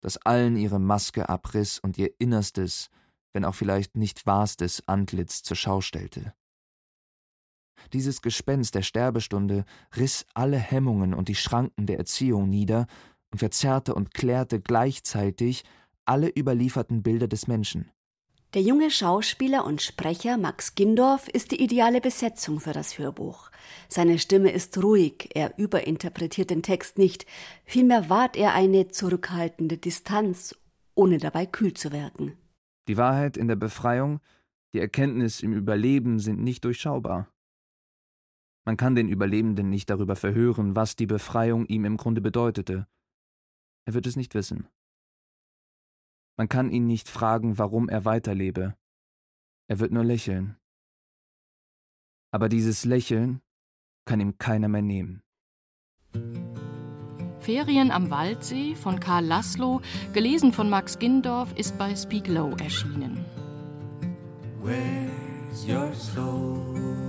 [0.00, 2.90] das allen ihre Maske abriss und ihr innerstes,
[3.32, 6.34] wenn auch vielleicht nicht wahrstes Antlitz zur Schau stellte.
[7.92, 9.64] Dieses Gespenst der Sterbestunde
[9.96, 12.86] riss alle Hemmungen und die Schranken der Erziehung nieder
[13.30, 15.64] und verzerrte und klärte gleichzeitig
[16.04, 17.90] alle überlieferten Bilder des Menschen.
[18.54, 23.50] Der junge Schauspieler und Sprecher Max Gindorf ist die ideale Besetzung für das Hörbuch.
[23.88, 27.26] Seine Stimme ist ruhig, er überinterpretiert den Text nicht,
[27.64, 30.54] vielmehr wahrt er eine zurückhaltende Distanz,
[30.94, 32.32] ohne dabei kühl zu wirken.
[32.88, 34.20] Die Wahrheit in der Befreiung,
[34.72, 37.28] die Erkenntnis im Überleben sind nicht durchschaubar.
[38.66, 42.88] Man kann den Überlebenden nicht darüber verhören, was die Befreiung ihm im Grunde bedeutete.
[43.86, 44.66] Er wird es nicht wissen.
[46.36, 48.76] Man kann ihn nicht fragen, warum er weiterlebe.
[49.68, 50.56] Er wird nur lächeln.
[52.32, 53.40] Aber dieses Lächeln
[54.04, 55.22] kann ihm keiner mehr nehmen.
[57.38, 59.80] Ferien am Waldsee von Karl Laszlo,
[60.12, 63.24] gelesen von Max Gindorf, ist bei Speak Low erschienen.
[64.60, 67.05] Where's your soul,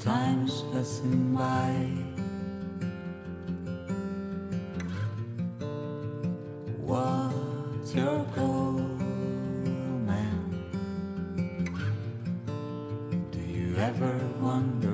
[0.00, 1.74] time's passing by.
[6.80, 8.80] What's your goal,
[10.08, 10.64] man?
[13.30, 14.89] Do you ever wonder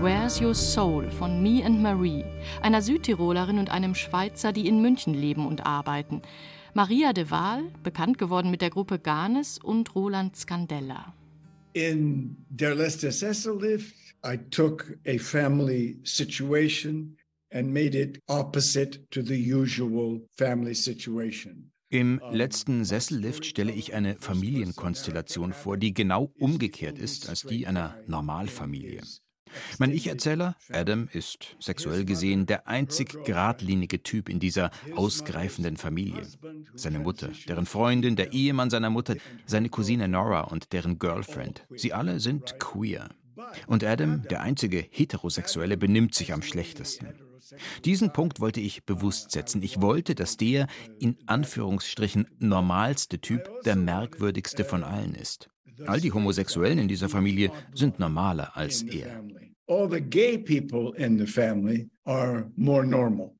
[0.00, 2.24] Where's Your Soul von Me and Marie,
[2.62, 6.22] einer Südtirolerin und einem Schweizer, die in München leben und arbeiten.
[6.72, 11.14] Maria de Waal, bekannt geworden mit der Gruppe Garnes und Roland Scandella.
[11.72, 13.92] In Der letzte Sessellift,
[14.24, 17.16] I took a family situation
[17.52, 21.72] and made it opposite to the usual family situation.
[21.90, 27.96] Im letzten Sessellift stelle ich eine Familienkonstellation vor, die genau umgekehrt ist als die einer
[28.06, 29.02] Normalfamilie.
[29.78, 36.22] Mein Ich-Erzähler, Adam, ist sexuell gesehen der einzig geradlinige Typ in dieser ausgreifenden Familie.
[36.74, 41.66] Seine Mutter, deren Freundin, der Ehemann seiner Mutter, seine Cousine Nora und deren Girlfriend.
[41.74, 43.08] Sie alle sind queer.
[43.66, 47.08] Und Adam, der einzige Heterosexuelle, benimmt sich am schlechtesten.
[47.84, 49.62] Diesen Punkt wollte ich bewusst setzen.
[49.62, 50.66] Ich wollte, dass der
[50.98, 55.48] in Anführungsstrichen normalste Typ der merkwürdigste von allen ist.
[55.86, 59.22] All die Homosexuellen in dieser Familie sind normaler als er.
[59.66, 63.34] All the gay people in the family are more normal.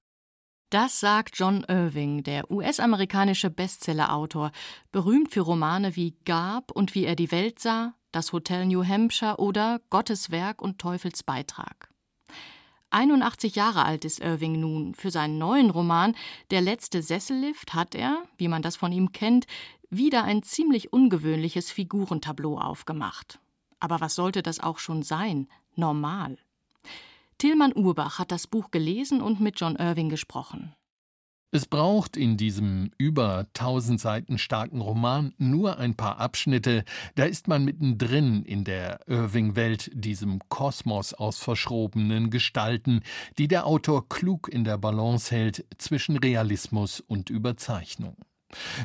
[0.71, 4.53] Das sagt John Irving, der US-amerikanische Bestsellerautor,
[4.93, 9.37] berühmt für Romane wie Gab und wie er die Welt sah, Das Hotel New Hampshire
[9.39, 11.89] oder Gottes Werk und Teufels Beitrag.
[12.91, 14.95] 81 Jahre alt ist Irving nun.
[14.95, 16.15] Für seinen neuen Roman
[16.51, 19.47] Der letzte Sessellift hat er, wie man das von ihm kennt,
[19.91, 23.41] wieder ein ziemlich ungewöhnliches Figurentableau aufgemacht.
[23.81, 25.49] Aber was sollte das auch schon sein?
[25.75, 26.39] Normal.
[27.39, 30.75] Tilman Urbach hat das Buch gelesen und mit John Irving gesprochen.
[31.51, 37.49] Es braucht in diesem über tausend Seiten starken Roman nur ein paar Abschnitte, da ist
[37.49, 43.01] man mittendrin in der Irving-Welt, diesem Kosmos aus verschrobenen Gestalten,
[43.39, 48.17] die der Autor klug in der Balance hält zwischen Realismus und Überzeichnung.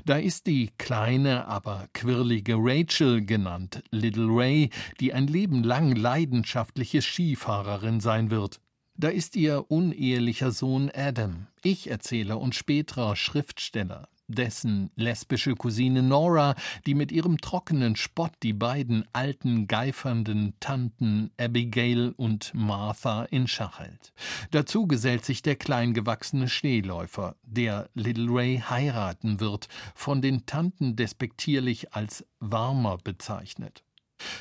[0.06, 7.02] Da ist die kleine, aber quirlige Rachel genannt, Little Ray, die ein Leben lang leidenschaftliche
[7.02, 8.60] Skifahrerin sein wird.
[8.96, 16.96] Da ist ihr unehelicher Sohn Adam, Ich-Erzähler und späterer Schriftsteller, dessen lesbische Cousine Nora, die
[16.96, 24.14] mit ihrem trockenen Spott die beiden alten, geifernden Tanten Abigail und Martha in Schach hält.
[24.52, 31.94] Dazu gesellt sich der kleingewachsene Schneeläufer, der Little Ray heiraten wird, von den Tanten despektierlich
[31.94, 33.84] als warmer bezeichnet.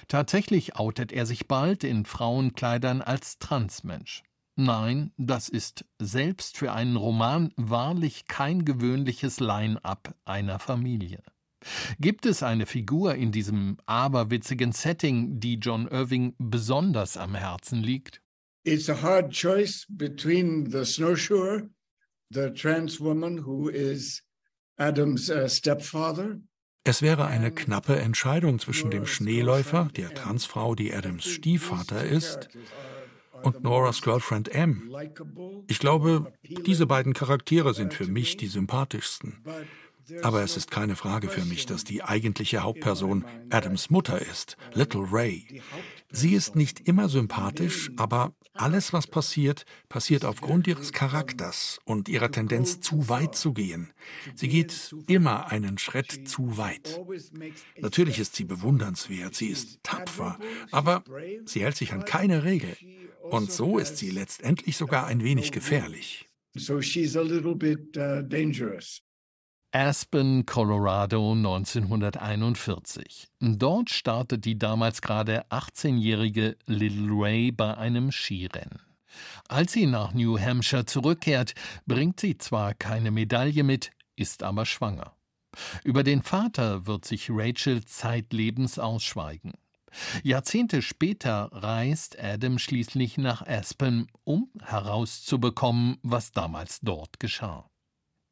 [0.09, 4.23] Tatsächlich outet er sich bald in Frauenkleidern als Transmensch.
[4.57, 11.23] Nein, das ist selbst für einen Roman wahrlich kein gewöhnliches Line-up einer Familie.
[11.99, 18.21] Gibt es eine Figur in diesem aberwitzigen Setting, die John Irving besonders am Herzen liegt?
[18.65, 21.69] It's a hard choice between the snowshoer,
[22.31, 24.23] the trans woman who is
[24.77, 26.41] Adams uh, stepfather,
[26.85, 32.49] es wäre eine knappe Entscheidung zwischen dem Schneeläufer, der Transfrau, die Adams Stiefvater ist,
[33.43, 34.95] und Noras Girlfriend M.
[35.69, 39.43] Ich glaube, diese beiden Charaktere sind für mich die sympathischsten.
[40.23, 45.07] Aber es ist keine Frage für mich, dass die eigentliche Hauptperson Adams Mutter ist, Little
[45.11, 45.63] Ray.
[46.11, 52.31] Sie ist nicht immer sympathisch, aber alles, was passiert, passiert aufgrund ihres Charakters und ihrer
[52.31, 53.93] Tendenz, zu weit zu gehen.
[54.35, 57.01] Sie geht immer einen Schritt zu weit.
[57.81, 60.39] Natürlich ist sie bewundernswert, sie ist tapfer,
[60.71, 61.03] aber
[61.47, 62.77] sie hält sich an keine Regel.
[63.23, 66.29] Und so ist sie letztendlich sogar ein wenig gefährlich.
[66.55, 69.01] So she's a little bit uh, dangerous.
[69.75, 73.29] Aspen, Colorado 1941.
[73.41, 78.83] Dort startet die damals gerade 18-jährige Little Ray bei einem Skirennen.
[79.49, 81.55] Als sie nach New Hampshire zurückkehrt,
[81.87, 85.17] bringt sie zwar keine Medaille mit, ist aber schwanger.
[85.85, 89.53] Über den Vater wird sich Rachel zeitlebens ausschweigen.
[90.23, 97.69] Jahrzehnte später reist Adam schließlich nach Aspen, um herauszubekommen, was damals dort geschah.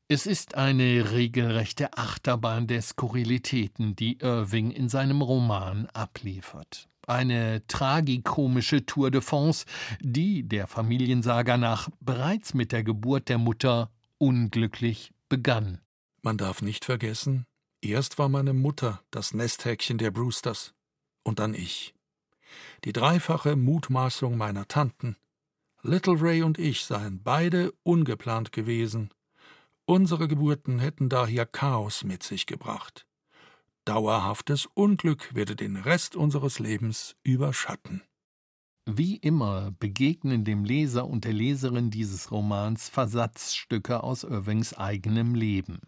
[0.09, 6.89] Es ist eine regelrechte Achterbahn der Skurrilitäten, die Irving in seinem Roman abliefert.
[7.07, 9.67] Eine tragikomische Tour de France,
[10.01, 15.81] die der Familiensaga nach bereits mit der Geburt der Mutter unglücklich begann.
[16.23, 17.47] Man darf nicht vergessen,
[17.81, 20.75] erst war meine Mutter das Nesthäkchen der Brewsters
[21.23, 21.95] und dann ich.
[22.85, 25.17] Die dreifache Mutmaßung meiner Tanten.
[25.83, 29.11] Little Ray und ich seien beide ungeplant gewesen
[29.91, 33.09] Unsere Geburten hätten daher Chaos mit sich gebracht.
[33.85, 38.01] Dauerhaftes Unglück werde den Rest unseres Lebens überschatten.
[38.87, 45.81] Wie immer begegnen dem Leser und der Leserin dieses Romans Versatzstücke aus Irvings eigenem Leben.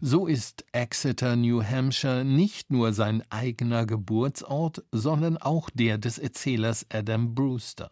[0.00, 6.86] So ist Exeter, New Hampshire nicht nur sein eigener Geburtsort, sondern auch der des Erzählers
[6.90, 7.90] Adam Brewster.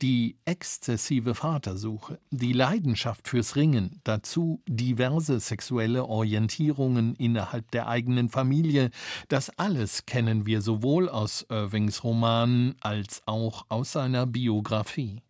[0.00, 8.90] Die exzessive Vatersuche, die Leidenschaft fürs Ringen, dazu diverse sexuelle Orientierungen innerhalb der eigenen Familie,
[9.28, 15.20] das alles kennen wir sowohl aus Irvings Romanen als auch aus seiner Biografie.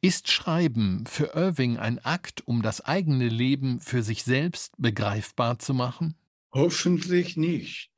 [0.00, 5.74] Ist Schreiben für Irving ein Akt, um das eigene Leben für sich selbst begreifbar zu
[5.74, 6.14] machen?
[6.52, 7.90] Hoffentlich nicht.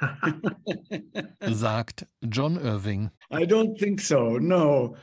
[1.40, 3.10] sagt John Irving.
[3.30, 4.96] I don't think so, no.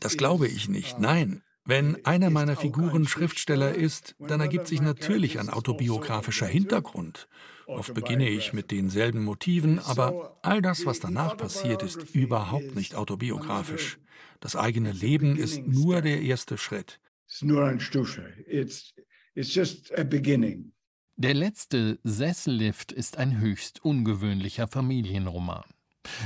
[0.00, 1.42] Das glaube ich nicht, nein.
[1.64, 7.28] Wenn einer meiner Figuren Schriftsteller ist, dann ergibt sich natürlich ein autobiografischer Hintergrund.
[7.66, 12.94] Oft beginne ich mit denselben Motiven, aber all das, was danach passiert, ist überhaupt nicht
[12.94, 13.98] autobiografisch.
[14.38, 17.00] Das eigene Leben ist nur der erste Schritt.
[17.26, 18.32] Es ist nur eine Stufe.
[18.46, 18.94] It's,
[19.34, 20.72] it's just a beginning.
[21.16, 25.64] Der letzte Sessellift ist ein höchst ungewöhnlicher Familienroman.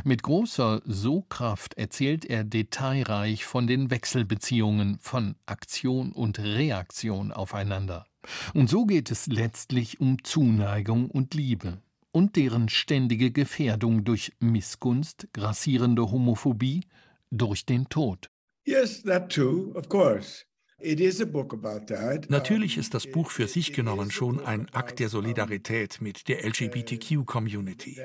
[0.05, 8.07] Mit großer Sogkraft erzählt er detailreich von den Wechselbeziehungen von Aktion und Reaktion aufeinander.
[8.55, 11.79] Und so geht es letztlich um Zuneigung und Liebe.
[12.13, 16.87] und deren ständige Gefährdung durch Missgunst, grassierende Homophobie,
[17.31, 18.31] durch den Tod.
[18.67, 20.45] Yes, that too, of course.
[22.29, 28.01] Natürlich ist das Buch für sich genommen schon ein Akt der Solidarität mit der LGBTQ-Community.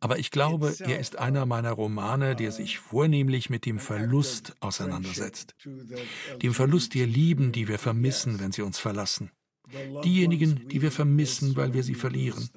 [0.00, 5.54] Aber ich glaube, er ist einer meiner Romane, der sich vornehmlich mit dem Verlust auseinandersetzt.
[6.42, 9.30] Dem Verlust der Lieben, die wir vermissen, wenn sie uns verlassen.
[10.04, 12.48] Diejenigen, die wir vermissen, weil wir sie verlieren.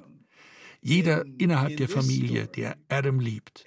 [0.86, 3.66] Jeder innerhalb der Familie, der Adam liebt.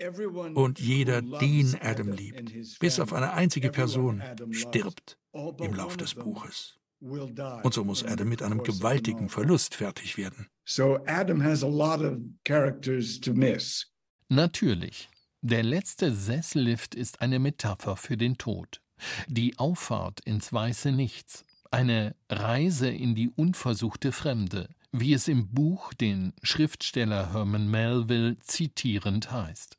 [0.55, 2.79] Und jeder, den Adam liebt.
[2.79, 6.79] Bis auf eine einzige Person stirbt im Lauf des Buches.
[7.01, 10.47] Und so muss Adam mit einem gewaltigen Verlust fertig werden.
[10.65, 13.93] So Adam has a lot of characters to miss.
[14.29, 15.09] Natürlich.
[15.41, 18.81] Der letzte Sessellift ist eine Metapher für den Tod.
[19.27, 25.93] Die Auffahrt ins weiße Nichts, eine Reise in die unversuchte Fremde, wie es im Buch
[25.95, 29.79] den Schriftsteller Herman Melville zitierend heißt.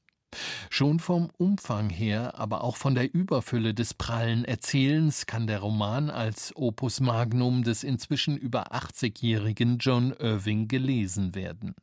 [0.69, 6.11] Schon vom Umfang her, aber auch von der Überfülle des prallen Erzählens kann der Roman
[6.11, 11.75] als Opus Magnum des inzwischen über 80-jährigen John Irving gelesen werden.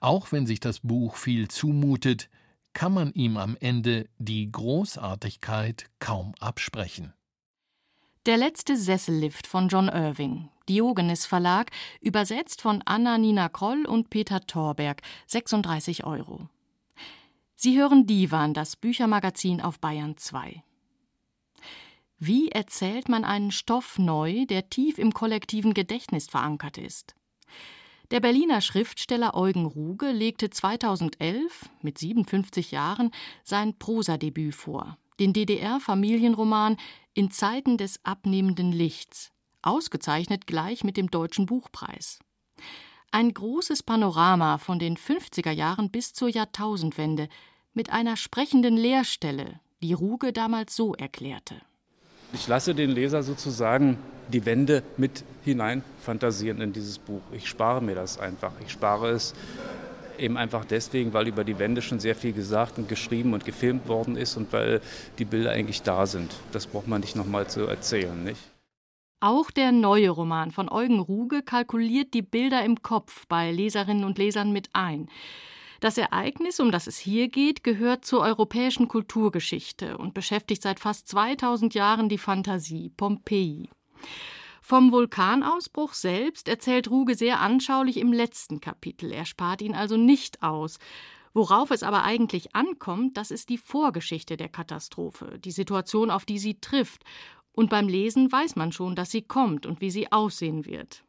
[0.00, 2.28] Auch wenn sich das Buch viel zumutet,
[2.72, 7.12] kann man ihm am Ende die Großartigkeit kaum absprechen.
[8.26, 11.70] Der letzte Sessellift von John Irving, Diogenes Verlag,
[12.02, 16.46] übersetzt von Anna Nina Kroll und Peter Thorberg, 36 Euro.
[17.56, 20.62] Sie hören Divan, das Büchermagazin auf Bayern 2.
[22.18, 27.14] Wie erzählt man einen Stoff neu, der tief im kollektiven Gedächtnis verankert ist?
[28.10, 33.12] Der Berliner Schriftsteller Eugen Ruge legte 2011 mit 57 Jahren
[33.44, 36.76] sein Prosadebüt vor, den DDR-Familienroman
[37.12, 39.32] In Zeiten des abnehmenden Lichts,
[39.62, 42.20] ausgezeichnet gleich mit dem Deutschen Buchpreis.
[43.10, 47.28] Ein großes Panorama von den 50er Jahren bis zur Jahrtausendwende
[47.74, 51.60] mit einer sprechenden Leerstelle, die Ruge damals so erklärte.
[52.32, 53.98] Ich lasse den Leser sozusagen
[54.32, 57.22] die Wände mit hinein fantasieren in dieses Buch.
[57.32, 58.52] Ich spare mir das einfach.
[58.64, 59.34] Ich spare es
[60.20, 63.88] eben einfach deswegen, weil über die Wände schon sehr viel gesagt und geschrieben und gefilmt
[63.88, 64.80] worden ist und weil
[65.18, 66.34] die Bilder eigentlich da sind.
[66.52, 68.40] Das braucht man nicht nochmal zu erzählen, nicht?
[69.22, 74.16] Auch der neue Roman von Eugen Ruge kalkuliert die Bilder im Kopf bei Leserinnen und
[74.16, 75.10] Lesern mit ein.
[75.80, 81.08] Das Ereignis, um das es hier geht, gehört zur europäischen Kulturgeschichte und beschäftigt seit fast
[81.08, 83.68] 2000 Jahren die Fantasie Pompeji.
[84.70, 89.10] Vom Vulkanausbruch selbst erzählt Ruge sehr anschaulich im letzten Kapitel.
[89.10, 90.78] Er spart ihn also nicht aus.
[91.34, 96.38] Worauf es aber eigentlich ankommt, das ist die Vorgeschichte der Katastrophe, die Situation, auf die
[96.38, 97.02] sie trifft.
[97.50, 101.02] Und beim Lesen weiß man schon, dass sie kommt und wie sie aussehen wird.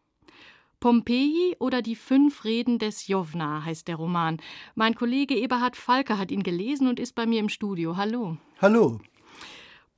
[0.79, 4.41] Pompeji oder die fünf Reden des Jovna heißt der Roman.
[4.73, 7.95] Mein Kollege Eberhard Falke hat ihn gelesen und ist bei mir im Studio.
[7.95, 8.37] Hallo.
[8.59, 8.99] Hallo.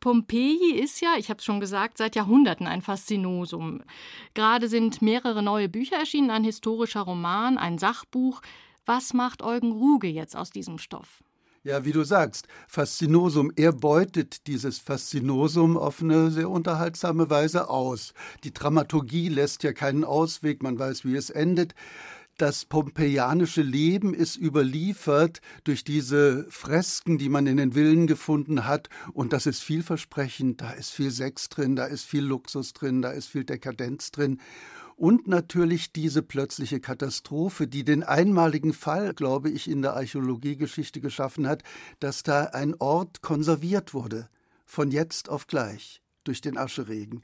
[0.03, 3.83] Pompeji ist ja, ich habe es schon gesagt, seit Jahrhunderten ein Faszinosum.
[4.33, 8.41] Gerade sind mehrere neue Bücher erschienen, ein historischer Roman, ein Sachbuch.
[8.85, 11.23] Was macht Eugen Ruge jetzt aus diesem Stoff?
[11.63, 13.49] Ja, wie du sagst, Faszinosum.
[13.55, 18.13] Er beutet dieses Faszinosum auf eine sehr unterhaltsame Weise aus.
[18.43, 21.75] Die Dramaturgie lässt ja keinen Ausweg, man weiß, wie es endet.
[22.37, 28.89] Das pompeianische Leben ist überliefert durch diese Fresken, die man in den Villen gefunden hat.
[29.13, 30.61] Und das ist vielversprechend.
[30.61, 34.39] Da ist viel Sex drin, da ist viel Luxus drin, da ist viel Dekadenz drin
[34.95, 41.47] und natürlich diese plötzliche Katastrophe, die den einmaligen Fall, glaube ich, in der Archäologiegeschichte geschaffen
[41.47, 41.63] hat,
[41.99, 44.29] dass da ein Ort konserviert wurde,
[44.65, 47.21] von jetzt auf gleich, durch den Ascheregen.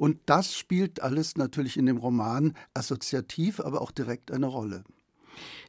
[0.00, 4.82] Und das spielt alles natürlich in dem Roman assoziativ, aber auch direkt eine Rolle.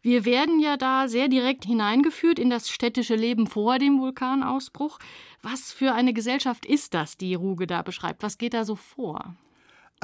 [0.03, 4.99] Wir werden ja da sehr direkt hineingeführt in das städtische Leben vor dem Vulkanausbruch.
[5.41, 8.23] Was für eine Gesellschaft ist das, die Ruge da beschreibt?
[8.23, 9.35] Was geht da so vor?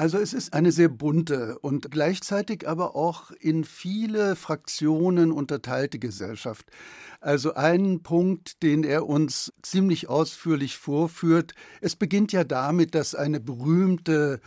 [0.00, 6.66] Also es ist eine sehr bunte und gleichzeitig aber auch in viele Fraktionen unterteilte Gesellschaft.
[7.20, 13.40] Also ein Punkt, den er uns ziemlich ausführlich vorführt, es beginnt ja damit, dass eine
[13.40, 14.40] berühmte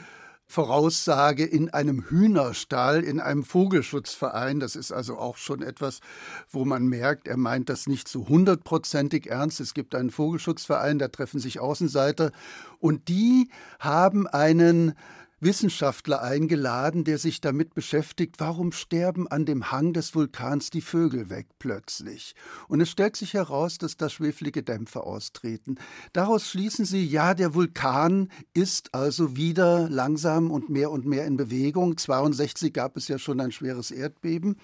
[0.47, 4.59] Voraussage in einem Hühnerstall, in einem Vogelschutzverein.
[4.59, 5.99] Das ist also auch schon etwas,
[6.49, 9.59] wo man merkt, er meint das nicht so hundertprozentig ernst.
[9.59, 12.31] Es gibt einen Vogelschutzverein, da treffen sich Außenseiter
[12.79, 13.49] und die
[13.79, 14.93] haben einen
[15.41, 21.31] Wissenschaftler eingeladen, der sich damit beschäftigt, warum sterben an dem Hang des Vulkans die Vögel
[21.31, 22.35] weg plötzlich.
[22.67, 25.79] Und es stellt sich heraus, dass da schwefelige Dämpfe austreten.
[26.13, 31.37] Daraus schließen sie, ja, der Vulkan ist also wieder langsam und mehr und mehr in
[31.37, 31.97] Bewegung.
[31.97, 34.57] 62 gab es ja schon ein schweres Erdbeben.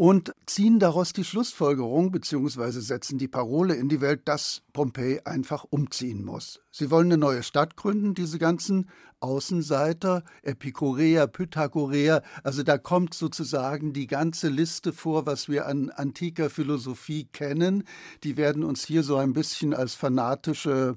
[0.00, 2.80] Und ziehen daraus die Schlussfolgerung bzw.
[2.80, 6.62] setzen die Parole in die Welt, dass Pompeji einfach umziehen muss.
[6.70, 8.88] Sie wollen eine neue Stadt gründen, diese ganzen
[9.20, 16.48] Außenseiter, Epikureer, Pythagoreer, also da kommt sozusagen die ganze Liste vor, was wir an antiker
[16.48, 17.84] Philosophie kennen.
[18.24, 20.96] Die werden uns hier so ein bisschen als fanatische,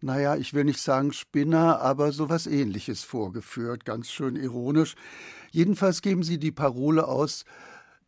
[0.00, 4.94] naja, ich will nicht sagen Spinner, aber sowas ähnliches vorgeführt, ganz schön ironisch.
[5.50, 7.44] Jedenfalls geben sie die Parole aus,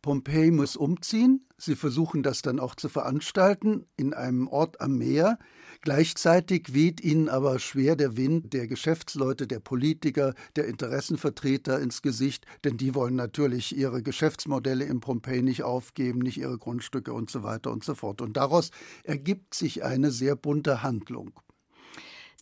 [0.07, 1.45] Pompeji muss umziehen.
[1.57, 5.37] Sie versuchen das dann auch zu veranstalten in einem Ort am Meer.
[5.81, 12.45] Gleichzeitig weht ihnen aber schwer der Wind der Geschäftsleute, der Politiker, der Interessenvertreter ins Gesicht,
[12.63, 17.43] denn die wollen natürlich ihre Geschäftsmodelle in Pompeji nicht aufgeben, nicht ihre Grundstücke und so
[17.43, 18.21] weiter und so fort.
[18.21, 18.71] Und daraus
[19.03, 21.37] ergibt sich eine sehr bunte Handlung.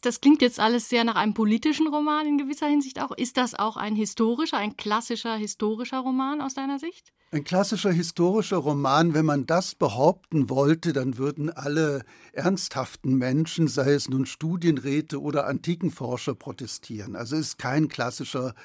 [0.02, 3.12] Das klingt jetzt alles sehr nach einem politischen Roman in gewisser Hinsicht auch.
[3.18, 7.12] Ist das auch ein historischer, ein klassischer historischer Roman aus deiner Sicht?
[7.36, 13.92] Ein klassischer historischer Roman, wenn man das behaupten wollte, dann würden alle ernsthaften Menschen, sei
[13.92, 17.18] es nun Studienräte oder Antikenforscher, protestieren.
[17.18, 18.56] Also es ist kein klassischer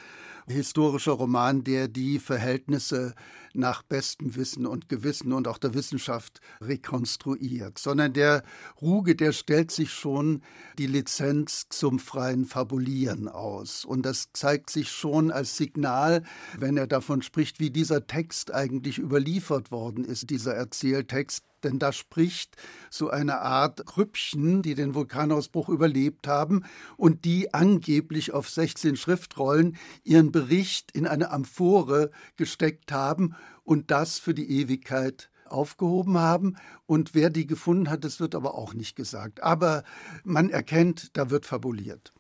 [0.51, 3.15] historischer Roman, der die Verhältnisse
[3.53, 8.43] nach bestem Wissen und Gewissen und auch der Wissenschaft rekonstruiert, sondern der
[8.81, 10.43] Ruge, der stellt sich schon
[10.79, 13.85] die Lizenz zum freien Fabulieren aus.
[13.85, 16.23] Und das zeigt sich schon als Signal,
[16.59, 21.93] wenn er davon spricht, wie dieser Text eigentlich überliefert worden ist, dieser Erzähltext, denn da
[21.93, 22.57] spricht
[22.91, 26.65] so eine Art Krüppchen, die den Vulkanausbruch überlebt haben
[26.97, 33.35] und die angeblich auf 16 Schriftrollen ihren Bericht in eine Amphore gesteckt haben
[33.65, 36.57] und das für die Ewigkeit aufgehoben haben.
[36.87, 39.43] Und wer die gefunden hat, das wird aber auch nicht gesagt.
[39.43, 39.85] Aber
[40.25, 42.13] man erkennt, da wird fabuliert.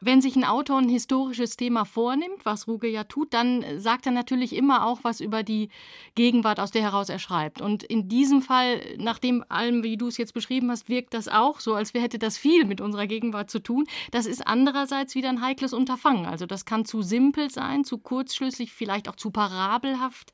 [0.00, 4.12] Wenn sich ein Autor ein historisches Thema vornimmt, was Ruge ja tut, dann sagt er
[4.12, 5.68] natürlich immer auch was über die
[6.14, 7.60] Gegenwart, aus der heraus er schreibt.
[7.60, 11.28] Und in diesem Fall, nach dem allem, wie du es jetzt beschrieben hast, wirkt das
[11.28, 13.86] auch so, als hätte das viel mit unserer Gegenwart zu tun.
[14.10, 16.26] Das ist andererseits wieder ein heikles Unterfangen.
[16.26, 20.32] Also das kann zu simpel sein, zu kurzschlüssig, vielleicht auch zu parabelhaft.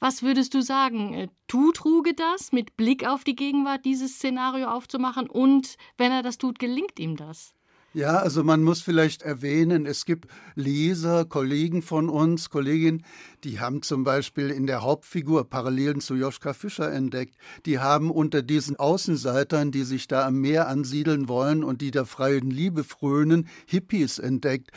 [0.00, 1.14] Was würdest du sagen?
[1.14, 5.28] Äh, tut Ruge das, mit Blick auf die Gegenwart dieses Szenario aufzumachen?
[5.28, 7.54] Und wenn er das tut, gelingt ihm das?
[7.94, 13.02] Ja, also man muss vielleicht erwähnen, es gibt Leser, Kollegen von uns, Kolleginnen,
[13.44, 17.36] die haben zum Beispiel in der Hauptfigur Parallelen zu Joschka Fischer entdeckt.
[17.64, 22.04] Die haben unter diesen Außenseitern, die sich da am Meer ansiedeln wollen und die der
[22.04, 24.70] freien Liebe frönen, Hippies entdeckt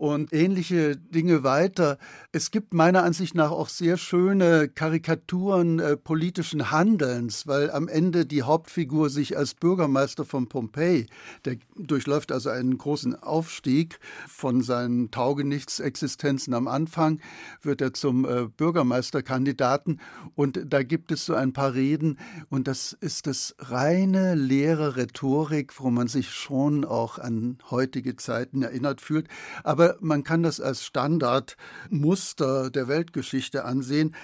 [0.00, 1.98] und ähnliche Dinge weiter.
[2.32, 8.24] Es gibt meiner Ansicht nach auch sehr schöne Karikaturen äh, politischen Handelns, weil am Ende
[8.24, 11.04] die Hauptfigur sich als Bürgermeister von Pompeji,
[11.44, 17.20] der durchläuft also einen großen Aufstieg von seinen Taugenichtsexistenzen am Anfang,
[17.60, 20.00] wird er zum äh, Bürgermeisterkandidaten
[20.34, 25.78] und da gibt es so ein paar Reden und das ist das reine leere Rhetorik,
[25.78, 29.28] wo man sich schon auch an heutige Zeiten erinnert fühlt,
[29.62, 34.14] aber man kann das als Standardmuster der Weltgeschichte ansehen.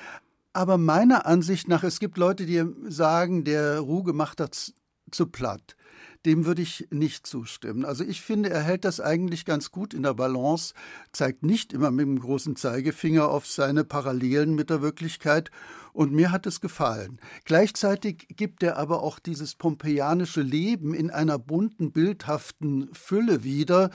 [0.52, 4.72] Aber meiner Ansicht nach, es gibt Leute, die sagen, der Ruge macht das
[5.10, 5.76] zu platt.
[6.24, 7.84] Dem würde ich nicht zustimmen.
[7.84, 10.74] Also ich finde, er hält das eigentlich ganz gut in der Balance,
[11.12, 15.50] zeigt nicht immer mit dem großen Zeigefinger auf seine Parallelen mit der Wirklichkeit
[15.92, 17.20] und mir hat es gefallen.
[17.44, 23.90] Gleichzeitig gibt er aber auch dieses pompeianische Leben in einer bunten, bildhaften Fülle wieder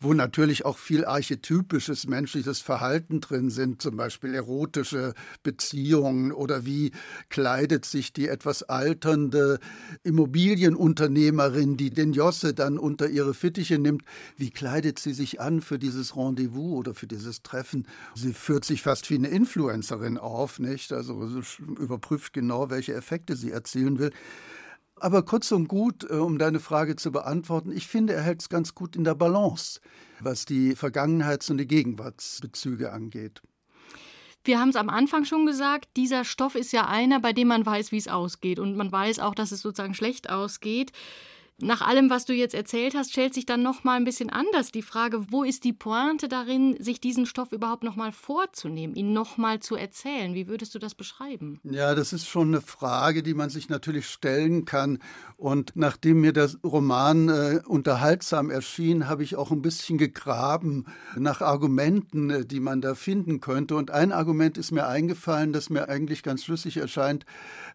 [0.00, 6.92] wo natürlich auch viel archetypisches menschliches Verhalten drin sind, zum Beispiel erotische Beziehungen oder wie
[7.30, 9.58] kleidet sich die etwas alternde
[10.04, 14.02] Immobilienunternehmerin, die den Josse dann unter ihre Fittiche nimmt,
[14.36, 17.86] wie kleidet sie sich an für dieses Rendezvous oder für dieses Treffen?
[18.14, 20.92] Sie führt sich fast wie eine Influencerin auf, nicht?
[20.92, 21.42] Also
[21.78, 24.12] überprüft genau, welche Effekte sie erzielen will.
[25.00, 28.48] Aber kurz und gut, äh, um deine Frage zu beantworten, ich finde, er hält es
[28.48, 29.80] ganz gut in der Balance,
[30.20, 33.42] was die Vergangenheits- und die Gegenwartsbezüge angeht.
[34.44, 37.66] Wir haben es am Anfang schon gesagt, dieser Stoff ist ja einer, bei dem man
[37.66, 38.58] weiß, wie es ausgeht.
[38.58, 40.92] Und man weiß auch, dass es sozusagen schlecht ausgeht
[41.60, 44.70] nach allem, was du jetzt erzählt hast, stellt sich dann noch mal ein bisschen anders
[44.70, 49.12] die Frage, wo ist die Pointe darin, sich diesen Stoff überhaupt noch mal vorzunehmen, ihn
[49.12, 50.34] noch mal zu erzählen?
[50.34, 51.58] Wie würdest du das beschreiben?
[51.64, 55.00] Ja, das ist schon eine Frage, die man sich natürlich stellen kann.
[55.36, 60.86] Und nachdem mir der Roman äh, unterhaltsam erschien, habe ich auch ein bisschen gegraben
[61.16, 63.74] nach Argumenten, äh, die man da finden könnte.
[63.74, 67.26] Und ein Argument ist mir eingefallen, das mir eigentlich ganz schlüssig erscheint,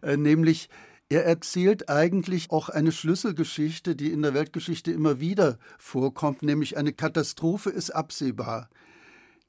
[0.02, 0.70] äh, nämlich
[1.08, 6.92] er erzählt eigentlich auch eine Schlüsselgeschichte, die in der Weltgeschichte immer wieder vorkommt, nämlich eine
[6.92, 8.70] Katastrophe ist absehbar.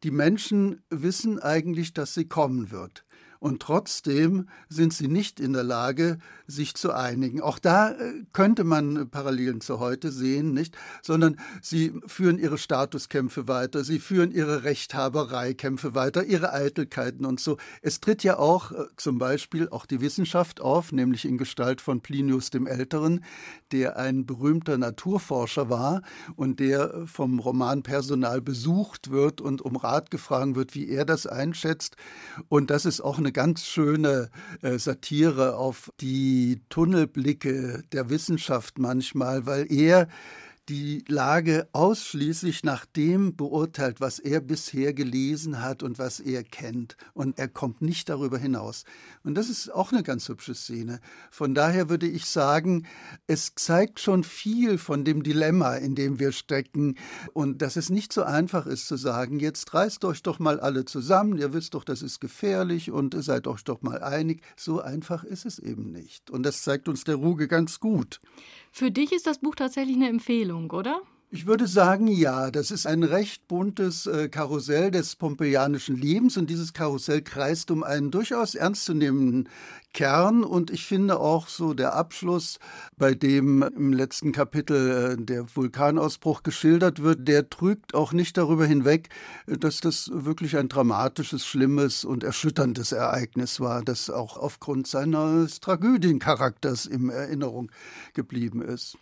[0.03, 3.05] Die Menschen wissen eigentlich, dass sie kommen wird.
[3.39, 7.41] Und trotzdem sind sie nicht in der Lage, sich zu einigen.
[7.41, 10.77] Auch da äh, könnte man Parallelen zu heute sehen, nicht?
[11.01, 17.57] Sondern sie führen ihre Statuskämpfe weiter, sie führen ihre Rechthabereikämpfe weiter, ihre Eitelkeiten und so.
[17.81, 22.01] Es tritt ja auch äh, zum Beispiel auch die Wissenschaft auf, nämlich in Gestalt von
[22.01, 23.23] Plinius dem Älteren,
[23.71, 26.01] der ein berühmter Naturforscher war
[26.35, 31.95] und der vom Romanpersonal besucht wird und um Rat gefragt wird, wie er das einschätzt.
[32.49, 34.29] Und das ist auch eine ganz schöne
[34.61, 40.07] äh, Satire auf die Tunnelblicke der Wissenschaft manchmal, weil er
[40.69, 46.97] die Lage ausschließlich nach dem beurteilt, was er bisher gelesen hat und was er kennt.
[47.13, 48.83] Und er kommt nicht darüber hinaus.
[49.23, 50.99] Und das ist auch eine ganz hübsche Szene.
[51.29, 52.87] Von daher würde ich sagen,
[53.27, 56.95] es zeigt schon viel von dem Dilemma, in dem wir stecken.
[57.33, 60.85] Und dass es nicht so einfach ist zu sagen, jetzt reißt euch doch mal alle
[60.85, 64.41] zusammen, ihr wisst doch, das ist gefährlich und seid euch doch mal einig.
[64.55, 66.31] So einfach ist es eben nicht.
[66.31, 68.19] Und das zeigt uns der Ruge ganz gut.
[68.77, 71.01] Für dich ist das Buch tatsächlich eine Empfehlung, oder?
[71.31, 76.49] Ich würde sagen, ja, das ist ein recht buntes äh, Karussell des pompeianischen Lebens und
[76.51, 79.49] dieses Karussell kreist um einen durchaus ernstzunehmenden
[79.91, 82.59] Kern und ich finde auch so der Abschluss,
[82.95, 88.67] bei dem im letzten Kapitel äh, der Vulkanausbruch geschildert wird, der trügt auch nicht darüber
[88.67, 89.09] hinweg,
[89.47, 96.85] dass das wirklich ein dramatisches, schlimmes und erschütterndes Ereignis war, das auch aufgrund seines Tragödiencharakters
[96.85, 97.71] in Erinnerung
[98.13, 98.95] geblieben ist.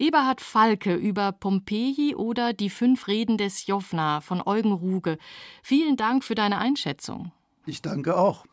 [0.00, 5.18] Eberhard Falke über Pompeji oder die fünf Reden des Jofna von Eugen Ruge.
[5.62, 7.32] Vielen Dank für deine Einschätzung.
[7.66, 8.46] Ich danke auch.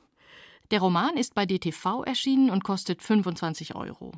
[0.72, 4.12] Der Roman ist bei DTV erschienen und kostet 25 Euro.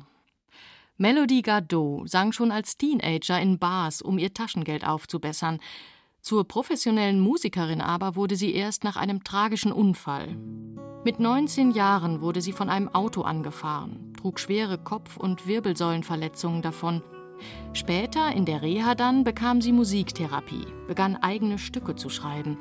[0.96, 5.60] Melody Gardot sang schon als Teenager in Bars, um ihr Taschengeld aufzubessern.
[6.20, 10.36] Zur professionellen Musikerin aber wurde sie erst nach einem tragischen Unfall.
[11.04, 17.02] Mit 19 Jahren wurde sie von einem Auto angefahren, trug schwere Kopf- und Wirbelsäulenverletzungen davon.
[17.72, 22.56] Später, in der Reha dann, bekam sie Musiktherapie, begann eigene Stücke zu schreiben.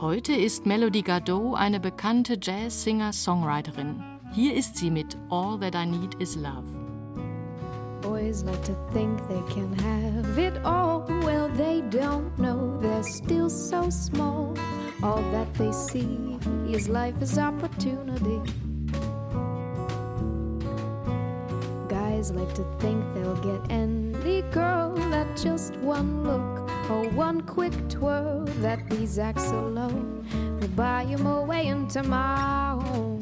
[0.00, 4.02] Heute ist Melody Gardot eine bekannte Jazz-Singer-Songwriterin.
[4.32, 6.64] Hier ist sie mit All That I Need Is Love.
[8.00, 11.04] Boys like to think they can have it all.
[11.24, 14.54] Well, they don't know they're still so small.
[15.02, 16.38] All that they see
[16.70, 18.40] is life is opportunity.
[22.18, 27.72] Guys like to think they'll get any girl that just one look or one quick
[27.88, 30.26] twirl that these acts alone
[30.60, 33.20] will buy him away into my home.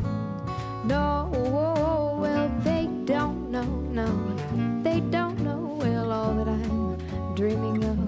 [0.87, 1.29] No,
[2.19, 3.65] well, they don't know,
[4.01, 4.09] no,
[4.83, 6.97] they don't know, well, all that I'm
[7.35, 7.99] dreaming of.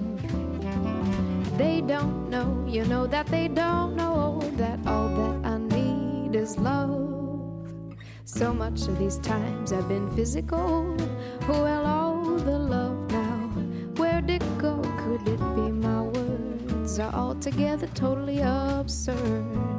[1.55, 6.57] They don't know, you know that they don't know that all that I need is
[6.57, 7.18] love.
[8.39, 10.95] So much of these times I've been physical,
[11.49, 13.49] well, all the love now,
[13.97, 14.79] where'd it go?
[14.97, 19.78] Could it be my words are altogether totally absurd?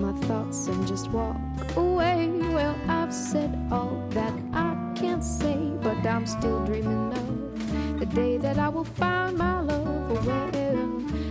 [0.00, 1.36] My thoughts and just walk
[1.76, 2.30] away.
[2.52, 8.38] Well, I've said all that I can't say, but I'm still dreaming of the day
[8.38, 10.10] that I will find my love.
[10.10, 10.14] Oh,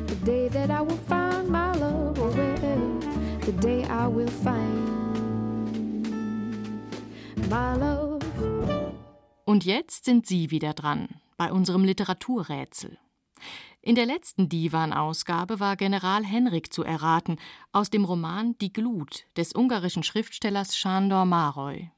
[0.07, 2.19] the day that I will find my love.
[2.19, 2.31] Oh,
[3.45, 4.87] the day I will find
[7.49, 8.23] my love.
[9.45, 11.07] Und jetzt sind Sie wieder dran
[11.37, 12.97] bei unserem Literaturrätsel.
[13.81, 17.37] In der letzten Divan-Ausgabe war General Henrik zu erraten
[17.71, 21.89] aus dem Roman Die Glut des ungarischen Schriftstellers Sándor Mároly.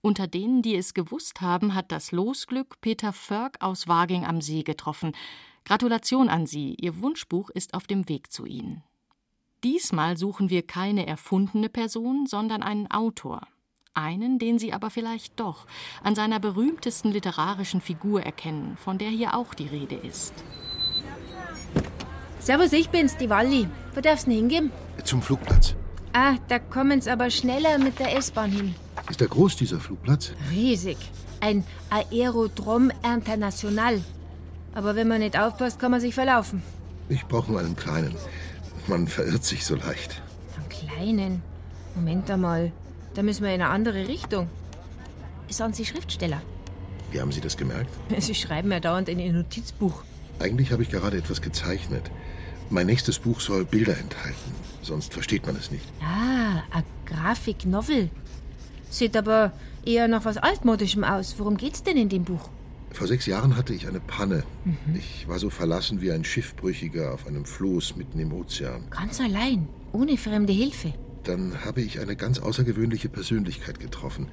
[0.00, 4.62] Unter denen, die es gewusst haben, hat das Losglück Peter Förg aus Waging am See
[4.62, 5.12] getroffen.
[5.64, 8.84] Gratulation an Sie, Ihr Wunschbuch ist auf dem Weg zu Ihnen.
[9.64, 13.48] Diesmal suchen wir keine erfundene Person, sondern einen Autor.
[13.92, 15.66] Einen, den Sie aber vielleicht doch
[16.04, 20.44] an seiner berühmtesten literarischen Figur erkennen, von der hier auch die Rede ist.
[22.40, 23.68] Servus, ich bin's, die Walli.
[23.94, 24.70] Wo darf's denn hingehen?
[25.04, 25.74] Zum Flugplatz.
[26.12, 28.74] Ah, da kommen's aber schneller mit der S-Bahn hin.
[29.10, 30.32] Ist der groß, dieser Flugplatz?
[30.50, 30.96] Riesig.
[31.40, 34.00] Ein Aerodrom International.
[34.74, 36.62] Aber wenn man nicht aufpasst, kann man sich verlaufen.
[37.08, 38.14] Ich brauche nur einen kleinen.
[38.86, 40.20] Man verirrt sich so leicht.
[40.56, 41.42] Einen kleinen?
[41.94, 42.72] Moment einmal.
[43.14, 44.48] Da müssen wir in eine andere Richtung.
[45.48, 46.42] Sind Sie Schriftsteller?
[47.10, 47.90] Wie haben Sie das gemerkt?
[48.18, 50.02] Sie schreiben ja dauernd in Ihr Notizbuch.
[50.40, 52.10] Eigentlich habe ich gerade etwas gezeichnet.
[52.70, 55.86] Mein nächstes Buch soll Bilder enthalten, sonst versteht man es nicht.
[56.02, 58.10] Ah, eine Grafik-Novel.
[58.90, 59.52] Sieht aber
[59.84, 61.36] eher nach was Altmodischem aus.
[61.38, 62.50] Worum geht's denn in dem Buch?
[62.90, 64.44] Vor sechs Jahren hatte ich eine Panne.
[64.64, 64.96] Mhm.
[64.96, 68.84] Ich war so verlassen wie ein Schiffbrüchiger auf einem Floß mitten im Ozean.
[68.90, 70.94] Ganz allein, ohne fremde Hilfe.
[71.24, 74.28] Dann habe ich eine ganz außergewöhnliche Persönlichkeit getroffen.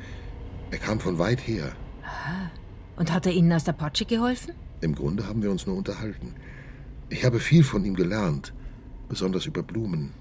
[0.72, 1.74] Er kam von weit her.
[2.04, 2.52] Aha.
[2.96, 4.54] Und hat er Ihnen aus der Patsche geholfen?
[4.82, 6.34] Im Grunde haben wir uns nur unterhalten.
[7.10, 8.54] Ich habe viel von ihm gelernt,
[9.10, 10.14] besonders über Blumen.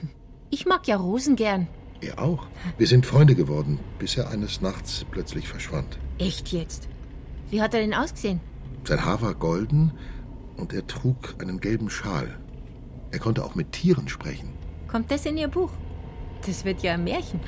[0.50, 1.68] ich mag ja Rosen gern.
[2.00, 2.46] Er auch.
[2.78, 5.98] Wir sind Freunde geworden, bis er eines Nachts plötzlich verschwand.
[6.18, 6.88] Echt jetzt?
[7.50, 8.40] Wie hat er denn ausgesehen?
[8.84, 9.92] Sein Haar war golden
[10.56, 12.38] und er trug einen gelben Schal.
[13.10, 14.52] Er konnte auch mit Tieren sprechen.
[14.88, 15.70] Kommt das in Ihr Buch?
[16.46, 17.40] Das wird ja ein Märchen.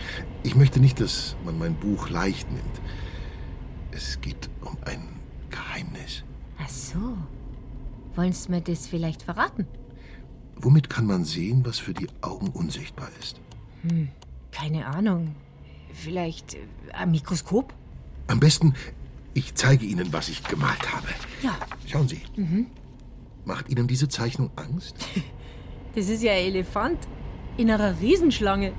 [0.43, 2.81] Ich möchte nicht, dass man mein Buch leicht nimmt.
[3.91, 5.09] Es geht um ein
[5.51, 6.25] Geheimnis.
[6.61, 7.17] Ach so.
[8.15, 9.67] Wollen Sie mir das vielleicht verraten?
[10.57, 13.41] Womit kann man sehen, was für die Augen unsichtbar ist?
[13.83, 14.09] Hm,
[14.51, 15.37] keine Ahnung.
[15.93, 16.59] Vielleicht äh,
[16.93, 17.73] ein Mikroskop?
[18.27, 18.75] Am besten,
[19.35, 21.09] ich zeige Ihnen, was ich gemalt habe.
[21.43, 21.57] Ja.
[21.87, 22.21] Schauen Sie.
[22.37, 22.67] Mhm.
[23.45, 24.97] Macht Ihnen diese Zeichnung Angst?
[25.95, 26.99] Das ist ja ein Elefant.
[27.57, 28.73] In einer Riesenschlange.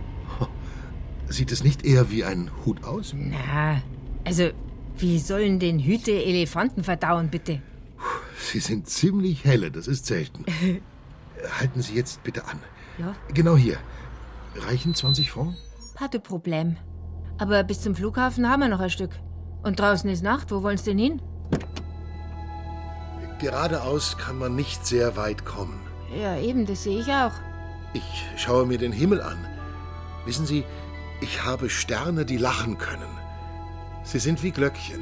[1.27, 3.13] Sieht es nicht eher wie ein Hut aus?
[3.17, 3.81] Na,
[4.23, 4.51] also,
[4.97, 7.61] wie sollen denn Hüte Elefanten verdauen, bitte?
[8.39, 10.45] Sie sind ziemlich helle, das ist selten.
[11.59, 12.59] Halten Sie jetzt bitte an.
[12.97, 13.15] Ja?
[13.33, 13.77] Genau hier.
[14.55, 15.57] Reichen 20 Francs?
[15.97, 16.77] Hatte Problem.
[17.37, 19.11] Aber bis zum Flughafen haben wir noch ein Stück.
[19.63, 20.51] Und draußen ist Nacht.
[20.51, 21.21] Wo wollen Sie denn hin?
[23.39, 25.79] Geradeaus kann man nicht sehr weit kommen.
[26.19, 27.31] Ja, eben, das sehe ich auch.
[27.93, 29.37] Ich schaue mir den Himmel an.
[30.25, 30.65] Wissen Sie,
[31.21, 33.07] ich habe Sterne, die lachen können.
[34.03, 35.01] Sie sind wie Glöckchen.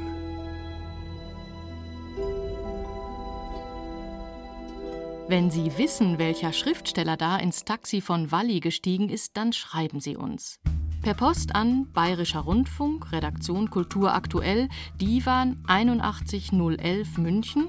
[5.28, 10.16] Wenn Sie wissen, welcher Schriftsteller da ins Taxi von Walli gestiegen ist, dann schreiben Sie
[10.16, 10.58] uns.
[11.02, 17.68] Per Post an Bayerischer Rundfunk, Redaktion Kultur aktuell, Divan 81011 München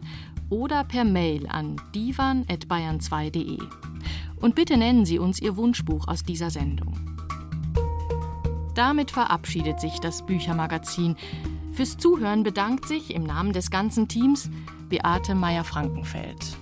[0.50, 3.60] oder per Mail an divan.bayern2.de.
[4.38, 6.94] Und bitte nennen Sie uns Ihr Wunschbuch aus dieser Sendung.
[8.74, 11.18] Damit verabschiedet sich das Büchermagazin.
[11.74, 14.50] Fürs Zuhören bedankt sich im Namen des ganzen Teams
[14.88, 16.58] Beate Meyer-Frankenfeld.